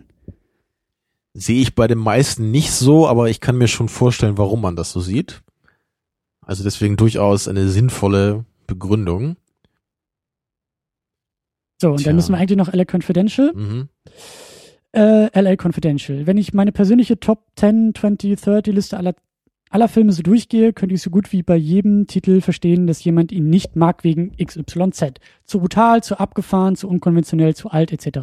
[1.33, 4.75] Sehe ich bei den meisten nicht so, aber ich kann mir schon vorstellen, warum man
[4.75, 5.43] das so sieht.
[6.41, 9.37] Also deswegen durchaus eine sinnvolle Begründung.
[11.79, 12.07] So, und Tja.
[12.07, 13.53] dann müssen wir eigentlich noch LA Confidential.
[13.53, 13.89] Mhm.
[14.93, 16.25] Äh, LA Confidential.
[16.25, 19.13] Wenn ich meine persönliche Top 10, 20, 30 Liste aller,
[19.69, 23.31] aller Filme so durchgehe, könnte ich so gut wie bei jedem Titel verstehen, dass jemand
[23.31, 25.19] ihn nicht mag wegen XYZ.
[25.43, 28.19] Zu brutal, zu abgefahren, zu unkonventionell, zu alt etc.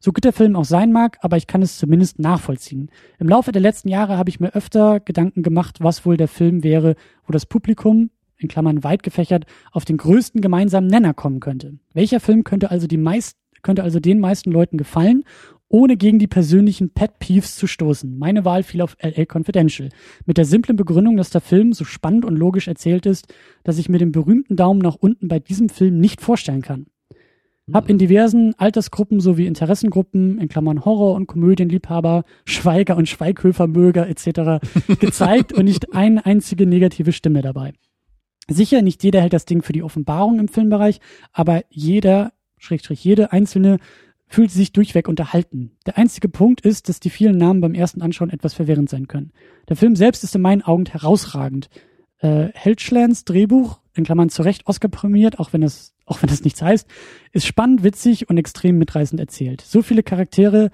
[0.00, 2.90] So gut der Film auch sein mag, aber ich kann es zumindest nachvollziehen.
[3.20, 6.64] Im Laufe der letzten Jahre habe ich mir öfter Gedanken gemacht, was wohl der Film
[6.64, 11.78] wäre, wo das Publikum, in Klammern weit gefächert, auf den größten gemeinsamen Nenner kommen könnte.
[11.92, 15.24] Welcher Film könnte also die meist, könnte also den meisten Leuten gefallen
[15.68, 18.16] ohne gegen die persönlichen Pet Peeves zu stoßen.
[18.18, 19.88] Meine Wahl fiel auf LA Confidential.
[20.24, 23.32] Mit der simplen Begründung, dass der Film so spannend und logisch erzählt ist,
[23.64, 26.86] dass ich mir den berühmten Daumen nach unten bei diesem Film nicht vorstellen kann.
[27.72, 34.64] Hab in diversen Altersgruppen sowie Interessengruppen, in Klammern Horror- und Komödienliebhaber, Schweiger und Schweighöfermöger etc.
[35.00, 37.72] gezeigt und nicht eine einzige negative Stimme dabei.
[38.48, 41.00] Sicher, nicht jeder hält das Ding für die Offenbarung im Filmbereich,
[41.32, 43.78] aber jeder, Schrägstrich jede einzelne
[44.28, 45.72] fühlt sich durchweg unterhalten.
[45.86, 49.32] Der einzige Punkt ist, dass die vielen Namen beim ersten Anschauen etwas verwirrend sein können.
[49.68, 51.68] Der Film selbst ist in meinen Augen herausragend.
[52.18, 56.44] Äh, Helschlands Drehbuch, in Klammern zu Recht Oscar prämiert, auch wenn es auch wenn das
[56.44, 56.88] nichts heißt,
[57.32, 59.60] ist spannend, witzig und extrem mitreißend erzählt.
[59.60, 60.70] So viele Charaktere,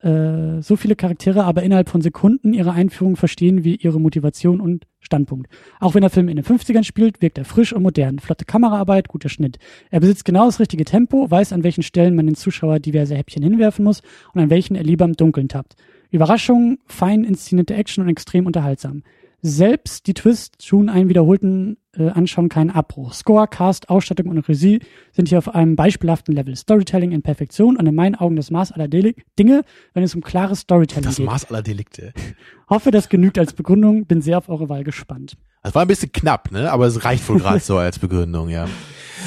[0.00, 4.86] äh, so viele Charaktere aber innerhalb von Sekunden ihre Einführung verstehen wie ihre Motivation und
[5.08, 5.48] Standpunkt.
[5.80, 8.18] Auch wenn der Film in den 50ern spielt, wirkt er frisch und modern.
[8.18, 9.58] Flotte Kameraarbeit, guter Schnitt.
[9.90, 13.42] Er besitzt genau das richtige Tempo, weiß an welchen Stellen man den Zuschauer diverse Häppchen
[13.42, 14.02] hinwerfen muss
[14.34, 15.76] und an welchen er lieber im Dunkeln tappt.
[16.10, 19.02] Überraschung, fein inszenierte Action und extrem unterhaltsam.
[19.40, 23.12] Selbst die Twists tun einen wiederholten äh, Anschauen keinen Abbruch.
[23.12, 24.80] Score, Cast, Ausstattung und Regie
[25.12, 26.56] sind hier auf einem beispielhaften Level.
[26.56, 29.62] Storytelling in Perfektion und in meinen Augen das Maß aller Deli Dinge,
[29.94, 31.26] wenn es um klares Storytelling Das geht.
[31.26, 32.12] Maß aller Delikte.
[32.68, 34.06] Hoffe, das genügt als Begründung.
[34.06, 35.36] Bin sehr auf eure Wahl gespannt.
[35.62, 36.70] Das war ein bisschen knapp, ne?
[36.72, 38.66] Aber es reicht wohl gerade so als Begründung, ja.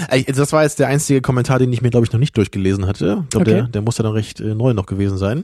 [0.10, 2.86] Ey, Das war jetzt der einzige Kommentar, den ich mir, glaube ich, noch nicht durchgelesen
[2.86, 3.22] hatte.
[3.24, 3.60] Ich glaube, Okay.
[3.62, 5.44] der, der muss ja dann recht äh, neu noch gewesen sein.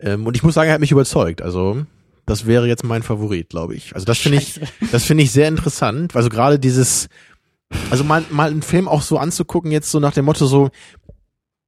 [0.00, 1.40] Ähm, und ich muss sagen, er hat mich überzeugt.
[1.42, 1.84] Also,
[2.26, 3.94] das wäre jetzt mein Favorit, glaube ich.
[3.94, 4.60] Also, das finde ich,
[4.92, 6.14] das finde ich sehr interessant.
[6.16, 7.08] Also gerade dieses,
[7.90, 10.70] also mal, mal einen Film auch so anzugucken, jetzt so nach dem Motto so,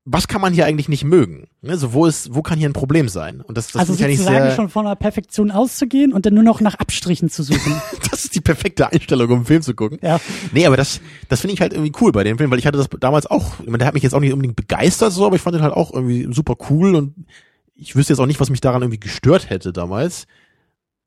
[0.09, 1.49] was kann man hier eigentlich nicht mögen?
[1.63, 1.77] Ne?
[1.77, 3.41] So, wo ist, wo kann hier ein Problem sein?
[3.41, 6.61] Und das, das also sozusagen sehr, schon von einer Perfektion auszugehen und dann nur noch
[6.61, 7.75] nach Abstrichen zu suchen.
[8.11, 9.99] das ist die perfekte Einstellung, um einen Film zu gucken.
[10.01, 10.21] ja.
[10.53, 12.79] Nee, aber das, das finde ich halt irgendwie cool bei dem Film, weil ich hatte
[12.79, 15.35] das damals auch, ich meine, der hat mich jetzt auch nicht unbedingt begeistert so, aber
[15.35, 17.27] ich fand den halt auch irgendwie super cool und
[17.75, 20.29] ich wüsste jetzt auch nicht, was mich daran irgendwie gestört hätte damals.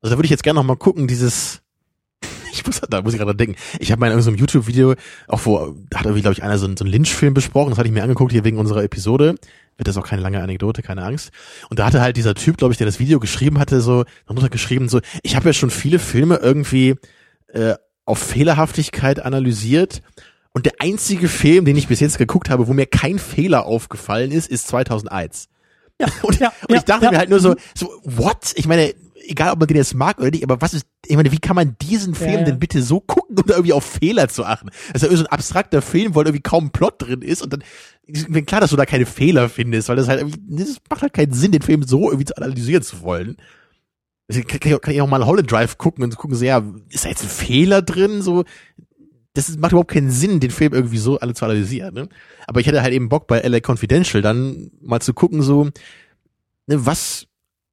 [0.02, 1.62] Also da würde ich jetzt gerne noch mal gucken, dieses,
[2.52, 3.56] ich muss, da muss ich gerade denken.
[3.80, 4.95] Ich habe mal in irgendeinem YouTube-Video,
[5.28, 7.80] auch wo, da hat irgendwie, glaube ich, einer so einen, so einen Lynch-Film besprochen, das
[7.80, 9.36] hatte ich mir angeguckt hier wegen unserer Episode.
[9.78, 11.32] Wird das auch keine lange Anekdote, keine Angst.
[11.70, 14.50] Und da hatte halt dieser Typ, glaube ich, der das Video geschrieben hatte, so, darunter
[14.50, 16.95] geschrieben, so, ich habe ja schon viele Filme irgendwie
[17.47, 17.76] äh,
[18.06, 20.02] auf Fehlerhaftigkeit analysiert.
[20.52, 24.32] Und der einzige Film, den ich bis jetzt geguckt habe, wo mir kein Fehler aufgefallen
[24.32, 25.47] ist, ist 2001.
[26.02, 27.12] Ja, Und, ja, und ich dachte ja.
[27.12, 28.54] mir halt nur so, so, what?
[28.56, 28.93] Ich meine,
[29.30, 31.56] egal ob man den jetzt mag oder nicht, aber was ist, ich meine, wie kann
[31.56, 32.46] man diesen Film Ja, ja.
[32.46, 34.70] denn bitte so gucken und da irgendwie auf Fehler zu achten?
[34.70, 37.22] Das ist ja irgendwie so ein abstrakter Film, wo halt irgendwie kaum ein Plot drin
[37.22, 37.64] ist und dann,
[38.08, 41.02] ist mir klar, dass du da keine Fehler findest, weil das halt irgendwie, das macht
[41.02, 43.38] halt keinen Sinn, den Film so irgendwie zu analysieren zu wollen.
[44.28, 46.64] Deswegen kann ich auch, kann ich auch mal Holland Drive gucken und gucken so, ja,
[46.90, 48.22] ist da jetzt ein Fehler drin?
[48.22, 48.44] So,
[49.34, 51.94] das macht überhaupt keinen Sinn, den Film irgendwie so alle zu analysieren.
[51.94, 52.10] Ne?
[52.46, 55.66] Aber ich hätte halt eben Bock bei LA Confidential dann mal zu gucken, so,
[56.68, 57.26] ne, was,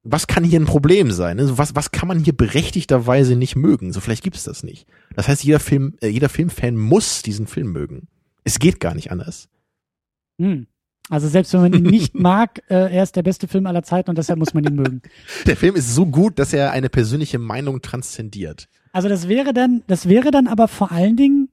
[0.09, 1.37] was kann hier ein Problem sein?
[1.37, 1.47] Ne?
[1.47, 3.93] So, was, was kann man hier berechtigterweise nicht mögen?
[3.93, 4.87] So, vielleicht gibt es das nicht.
[5.15, 8.09] Das heißt, jeder Film, äh, jeder Filmfan muss diesen Film mögen.
[8.45, 9.49] Es geht gar nicht anders.
[10.41, 10.67] Hm.
[11.09, 14.11] Also selbst wenn man ihn nicht mag, äh, er ist der beste Film aller Zeiten
[14.11, 15.03] und deshalb muss man ihn mögen.
[15.47, 18.69] Der Film ist so gut, dass er eine persönliche Meinung transzendiert.
[18.93, 21.49] Also das wäre dann, das wäre dann aber vor allen Dingen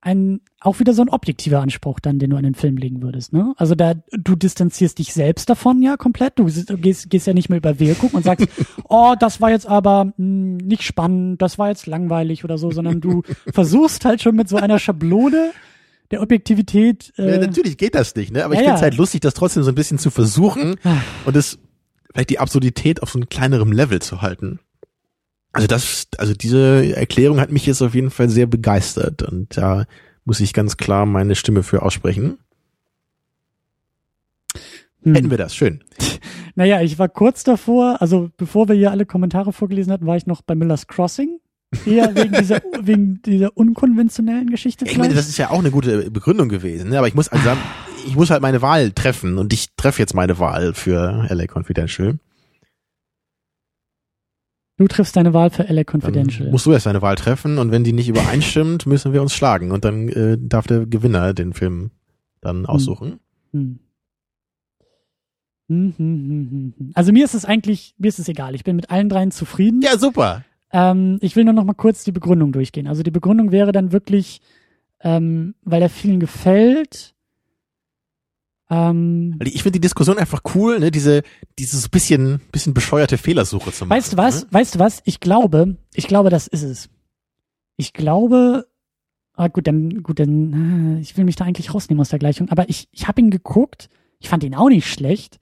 [0.00, 3.32] ein auch wieder so ein objektiver Anspruch dann, den du an den Film legen würdest,
[3.32, 3.54] ne?
[3.56, 6.38] Also da du distanzierst dich selbst davon ja komplett.
[6.38, 8.46] Du gehst, gehst ja nicht mehr über Wirkung und sagst,
[8.88, 13.00] oh, das war jetzt aber mh, nicht spannend, das war jetzt langweilig oder so, sondern
[13.00, 15.52] du versuchst halt schon mit so einer Schablone
[16.10, 17.12] der Objektivität.
[17.16, 18.44] Ja, Äh, natürlich geht das nicht, ne?
[18.44, 18.84] Aber ja, ich finde es ja.
[18.84, 20.76] halt lustig, das trotzdem so ein bisschen zu versuchen
[21.24, 21.58] und es
[22.12, 24.58] vielleicht die Absurdität auf so einem kleineren Level zu halten.
[25.52, 29.86] Also das, also diese Erklärung hat mich jetzt auf jeden Fall sehr begeistert und da
[30.24, 32.38] muss ich ganz klar meine Stimme für aussprechen.
[35.02, 35.14] hm.
[35.14, 35.82] Hätten wir das, schön.
[36.56, 40.26] Naja, ich war kurz davor, also bevor wir hier alle Kommentare vorgelesen hatten, war ich
[40.26, 41.38] noch bei Miller's Crossing.
[41.86, 46.10] Eher wegen dieser, wegen dieser unkonventionellen Geschichte Ich meine, das ist ja auch eine gute
[46.10, 46.98] Begründung gewesen, ne?
[46.98, 47.60] aber ich muss also sagen,
[48.06, 52.18] ich muss halt meine Wahl treffen und ich treffe jetzt meine Wahl für LA Confidential.
[54.80, 56.44] Du triffst deine Wahl für LA Confidential.
[56.44, 59.34] Dann musst du erst deine Wahl treffen und wenn die nicht übereinstimmt, müssen wir uns
[59.34, 61.90] schlagen und dann äh, darf der Gewinner den Film
[62.40, 63.20] dann aussuchen.
[63.52, 63.78] Hm.
[65.68, 66.90] Hm, hm, hm, hm, hm.
[66.94, 68.54] Also mir ist es eigentlich, mir ist es egal.
[68.54, 69.82] Ich bin mit allen dreien zufrieden.
[69.82, 70.46] Ja, super.
[70.72, 72.86] Ähm, ich will nur noch mal kurz die Begründung durchgehen.
[72.86, 74.40] Also die Begründung wäre dann wirklich,
[75.02, 77.14] ähm, weil er vielen gefällt.
[78.70, 80.90] Ähm, Ich finde die Diskussion einfach cool, ne?
[80.90, 81.22] Diese,
[81.58, 83.96] dieses bisschen, bisschen bescheuerte Fehlersuche zu machen.
[83.96, 84.42] weißt du was?
[84.44, 84.48] Ne?
[84.52, 85.02] Weißt du was?
[85.04, 86.88] Ich glaube, ich glaube, das ist es.
[87.76, 88.66] Ich glaube,
[89.34, 92.48] ah, gut, dann, gut, dann, äh, ich will mich da eigentlich rausnehmen aus der Gleichung.
[92.50, 93.88] Aber ich, ich habe ihn geguckt.
[94.20, 95.40] Ich fand ihn auch nicht schlecht.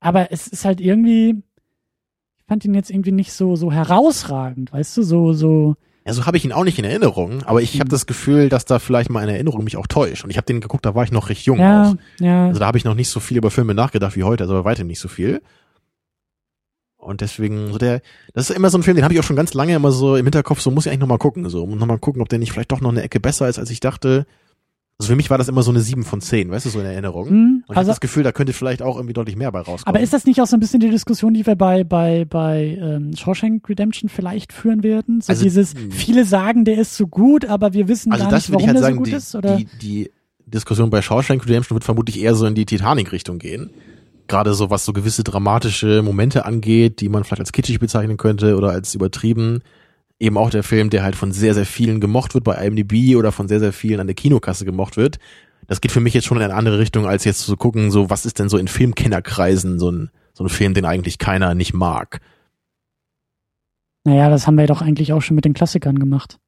[0.00, 1.42] Aber es ist halt irgendwie,
[2.36, 5.74] ich fand ihn jetzt irgendwie nicht so, so herausragend, weißt du, so, so.
[6.08, 7.80] Ja, so habe ich ihn auch nicht in Erinnerung, aber ich Hm.
[7.80, 10.24] habe das Gefühl, dass da vielleicht meine Erinnerung mich auch täuscht.
[10.24, 11.94] Und ich habe den geguckt, da war ich noch recht jung Ja, auch.
[12.18, 12.46] ja.
[12.48, 14.64] Also da habe ich noch nicht so viel über Filme nachgedacht wie heute, also bei
[14.64, 15.42] weitem nicht so viel.
[16.96, 18.00] Und deswegen, so der,
[18.34, 20.16] das ist immer so ein Film, den habe ich auch schon ganz lange immer so
[20.16, 22.52] im Hinterkopf, so muss ich eigentlich nochmal gucken, so, und nochmal gucken, ob der nicht
[22.52, 24.26] vielleicht doch noch eine Ecke besser ist, als ich dachte.
[25.00, 26.86] Also für mich war das immer so eine 7 von 10, weißt du, so in
[26.86, 27.28] Erinnerung.
[27.28, 29.60] Hm, Und ich habe also, das Gefühl, da könnte vielleicht auch irgendwie deutlich mehr bei
[29.60, 29.84] rauskommen.
[29.86, 32.76] aber ist das nicht auch so ein bisschen die Diskussion, die wir bei, bei, bei
[32.80, 35.20] ähm, Shawshank Redemption vielleicht führen werden?
[35.20, 35.92] So Also, dieses, hm.
[35.92, 38.66] viele sagen, der ist so gut, aber wir wissen also gar das nicht, warum ich
[38.66, 39.34] halt der sagen, so gut die, ist?
[39.36, 39.56] Oder?
[39.56, 40.10] die, die
[40.46, 43.70] Diskussion bei Shawshank Redemption wird vermutlich eher so in die Titanic-Richtung gehen.
[44.26, 48.56] Gerade so, was so gewisse dramatische Momente angeht, die man vielleicht als kitschig bezeichnen könnte
[48.56, 49.60] oder als übertrieben.
[50.20, 53.30] Eben auch der Film, der halt von sehr, sehr vielen gemocht wird bei IMDb oder
[53.30, 55.18] von sehr, sehr vielen an der Kinokasse gemocht wird.
[55.68, 58.10] Das geht für mich jetzt schon in eine andere Richtung, als jetzt zu gucken, so,
[58.10, 61.74] was ist denn so in Filmkennerkreisen so ein, so ein Film, den eigentlich keiner nicht
[61.74, 62.20] mag.
[64.04, 66.38] naja, das haben wir doch eigentlich auch schon mit den Klassikern gemacht.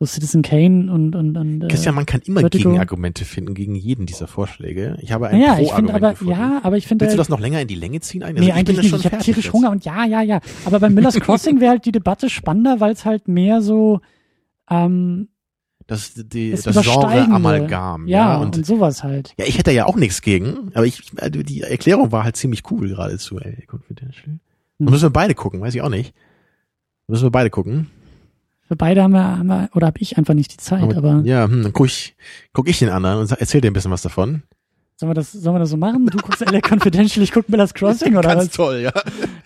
[0.00, 2.68] So Citizen Kane und, und, und äh, Christian, man kann immer Vertigo.
[2.70, 4.96] Gegenargumente finden gegen jeden dieser Vorschläge.
[5.00, 6.32] Ich habe ein naja, ich finde aber, gefunden.
[6.34, 8.46] ja, aber ich finde Willst du halt- das noch länger in die Länge ziehen eigentlich?
[8.46, 9.06] Nee, Also ich bin eigentlich da nicht.
[9.06, 9.52] Ich habe tierisch jetzt.
[9.52, 10.40] Hunger und ja, ja, ja.
[10.66, 14.00] Aber bei Miller's Crossing wäre halt die Debatte spannender, weil es halt mehr so
[14.70, 15.30] ähm,
[15.88, 17.22] Das, die, das, das Genre.
[17.32, 18.06] Amalgam.
[18.06, 19.34] Ja, Ja, und, und, sowas halt.
[19.36, 22.62] ja, ich hätte ja auch nichts gegen, aber ich, also die Erklärung war halt ziemlich
[22.70, 24.26] cool geradezu, ey, Confidential.
[24.26, 24.40] Hm.
[24.78, 26.14] Dann müssen wir beide gucken, weiß ich auch nicht.
[27.08, 27.88] Dann müssen wir beide gucken.
[28.68, 31.44] Für beide haben wir, haben wir oder habe ich einfach nicht die Zeit, aber, ja,
[31.48, 32.14] hm, dann guck ich,
[32.52, 34.42] guck ich den anderen und erzähl dir ein bisschen was davon.
[34.96, 36.04] sollen wir das, sollen wir das so machen?
[36.06, 38.50] Du guckst LA Confidential, ich guck Miller's Crossing oder Ganz was?
[38.50, 38.92] toll, ja.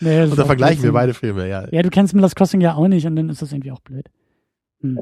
[0.01, 0.93] Nee, Und dann vergleichen wir Blödsinn.
[0.93, 1.69] beide Filme, ja.
[1.71, 4.07] Ja, du kennst Miller's Crossing ja auch nicht und dann ist das irgendwie auch blöd.
[4.81, 4.99] Hm.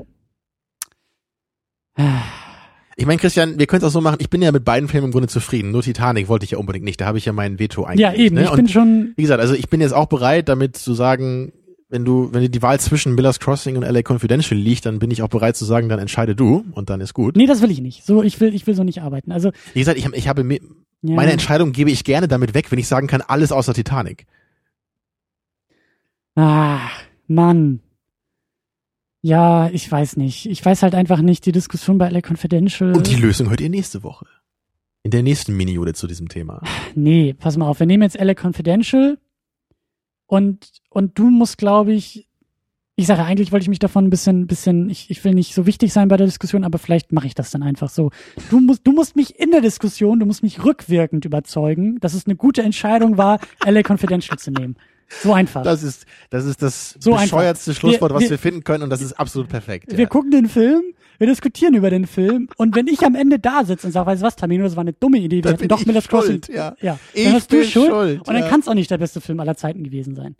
[2.96, 5.06] Ich meine, Christian, wir können es auch so machen, ich bin ja mit beiden Filmen
[5.06, 5.70] im Grunde zufrieden.
[5.70, 8.18] Nur Titanic wollte ich ja unbedingt nicht, da habe ich ja mein Veto eingelegt.
[8.18, 8.34] Ja, eben.
[8.36, 8.44] Ne?
[8.44, 11.52] Ich bin schon, wie gesagt, also ich bin jetzt auch bereit, damit zu sagen,
[11.90, 15.10] wenn du, wenn dir die Wahl zwischen Miller's Crossing und LA Confidential liegt, dann bin
[15.10, 17.36] ich auch bereit zu sagen, dann entscheide du und dann ist gut.
[17.36, 18.04] nee, das will ich nicht.
[18.06, 19.32] So, ich will, ich will so nicht arbeiten.
[19.32, 20.60] Also, Wie gesagt, ich, hab- ich habe mir,
[21.02, 21.14] ja.
[21.16, 24.26] meine Entscheidung gebe ich gerne damit weg, wenn ich sagen kann, alles außer Titanic.
[26.36, 26.88] Ah,
[27.26, 27.80] Mann.
[29.22, 30.46] Ja, ich weiß nicht.
[30.48, 32.94] Ich weiß halt einfach nicht, die Diskussion bei LA Confidential.
[32.94, 34.26] Und die Lösung hört ihr nächste Woche.
[35.02, 36.62] In der nächsten Mini-Jule zu diesem Thema.
[36.94, 37.80] nee, pass mal auf.
[37.80, 39.18] Wir nehmen jetzt LA Confidential
[40.30, 42.28] und, und du musst, glaube ich,
[42.94, 45.66] ich sage, eigentlich wollte ich mich davon ein bisschen, bisschen, ich, ich will nicht so
[45.66, 48.10] wichtig sein bei der Diskussion, aber vielleicht mache ich das dann einfach so.
[48.50, 52.26] Du musst, du musst mich in der Diskussion, du musst mich rückwirkend überzeugen, dass es
[52.26, 54.76] eine gute Entscheidung war, LA Confidential zu nehmen.
[55.22, 55.62] So einfach.
[55.62, 57.24] Das ist, das ist das So einfach.
[57.24, 59.90] bescheuertste Schlusswort, Wir- was wir- wir finden können und das ist absolut perfekt.
[59.90, 60.06] Wir Ja.
[60.06, 60.82] gucken den Film,
[61.20, 64.22] wir diskutieren über den Film und wenn ich am Ende da sitze und sage, weißt
[64.22, 66.40] du was, Tamino, das war eine dumme Idee, wir Dann hätten doch ich Miller's Crossing.
[66.52, 66.74] ja.
[66.80, 66.98] ja.
[67.14, 68.48] Ich dann hast du bin schuld, schuld, und dann ja.
[68.48, 70.34] kann es auch nicht der beste Film aller Zeiten gewesen sein.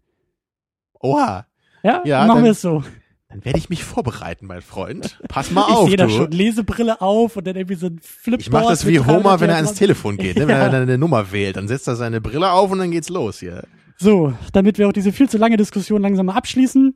[1.01, 1.47] Oha.
[1.83, 2.83] Ja, Ja, dann machen wir es so.
[3.29, 5.19] Dann werde ich mich vorbereiten, mein Freund.
[5.29, 6.03] Pass mal Ich auf, sehe du.
[6.05, 8.41] da schon Lesebrille auf und dann irgendwie so ein Flipboard.
[8.43, 9.75] Ich mache das wie Homer, 300 wenn er ans.
[9.75, 10.43] Telefon geht, ne?
[10.49, 10.63] wenn Ja.
[10.65, 11.57] er dann eine Nummer wählt.
[11.57, 13.65] Dann setzt er seine Brille auf und dann geht's los hier.
[13.99, 16.95] So, damit wir auch diese viel zu lange Diskussion langsam mal abschließen.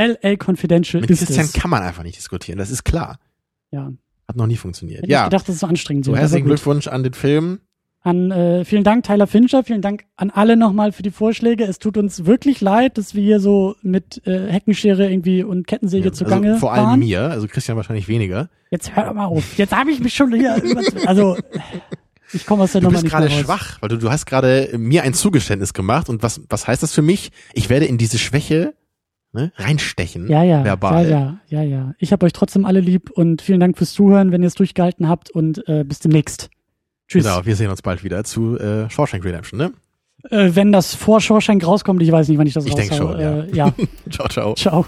[0.00, 1.52] LA Confidential Mit ist Christian es.
[1.52, 3.18] kann man einfach nicht diskutieren, das ist klar.
[3.70, 3.92] Ja.
[4.26, 5.02] Hat noch nie funktioniert.
[5.02, 6.46] Hätte Ja, ich gedacht, dass es so anstrengend so herzlichen.
[6.46, 7.60] Glückwunsch an den Film.
[8.02, 9.62] An, äh, vielen Dank, Tyler Fincher.
[9.62, 11.64] Vielen Dank an alle nochmal für die Vorschläge.
[11.64, 16.06] Es tut uns wirklich leid, dass wir hier so mit äh, Heckenschere irgendwie und Kettensäge
[16.06, 16.98] Ja, zugange also vor allem waren.
[17.00, 18.48] mir, also Christian wahrscheinlich weniger.
[18.70, 19.58] Jetzt hör mal auf.
[19.58, 20.62] Jetzt habe ich mich schon hier.
[21.06, 21.36] Also,
[22.32, 24.70] ich komme aus der Du Nummer bist nicht gerade schwach, weil du, du hast gerade
[24.78, 27.32] mir ein Zugeständnis gemacht und was, was heißt das für mich?
[27.52, 28.74] Ich werde in diese Schwäche
[29.32, 30.28] ne, reinstechen.
[30.28, 31.08] Ja, ja, verbal.
[31.08, 31.94] ja, ja, ja, ja.
[31.98, 35.08] Ich habe euch trotzdem alle lieb und vielen Dank fürs Zuhören, wenn ihr es durchgehalten
[35.08, 36.50] habt und äh, bis demnächst.
[37.08, 37.24] Tschüss.
[37.24, 39.72] Genau, wir sehen uns bald wieder zu äh, Shawshank Redemption, ne?
[40.30, 43.18] Äh, wenn das vor Shawshank rauskommt, ich weiß nicht, wann ich das Ich denke schon,
[43.18, 43.40] ja.
[43.40, 43.74] Äh, ja.
[44.10, 44.54] ciao, ciao.
[44.54, 44.86] Ciao.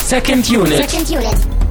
[0.00, 0.90] Second Unit.
[0.90, 1.63] Second Unit.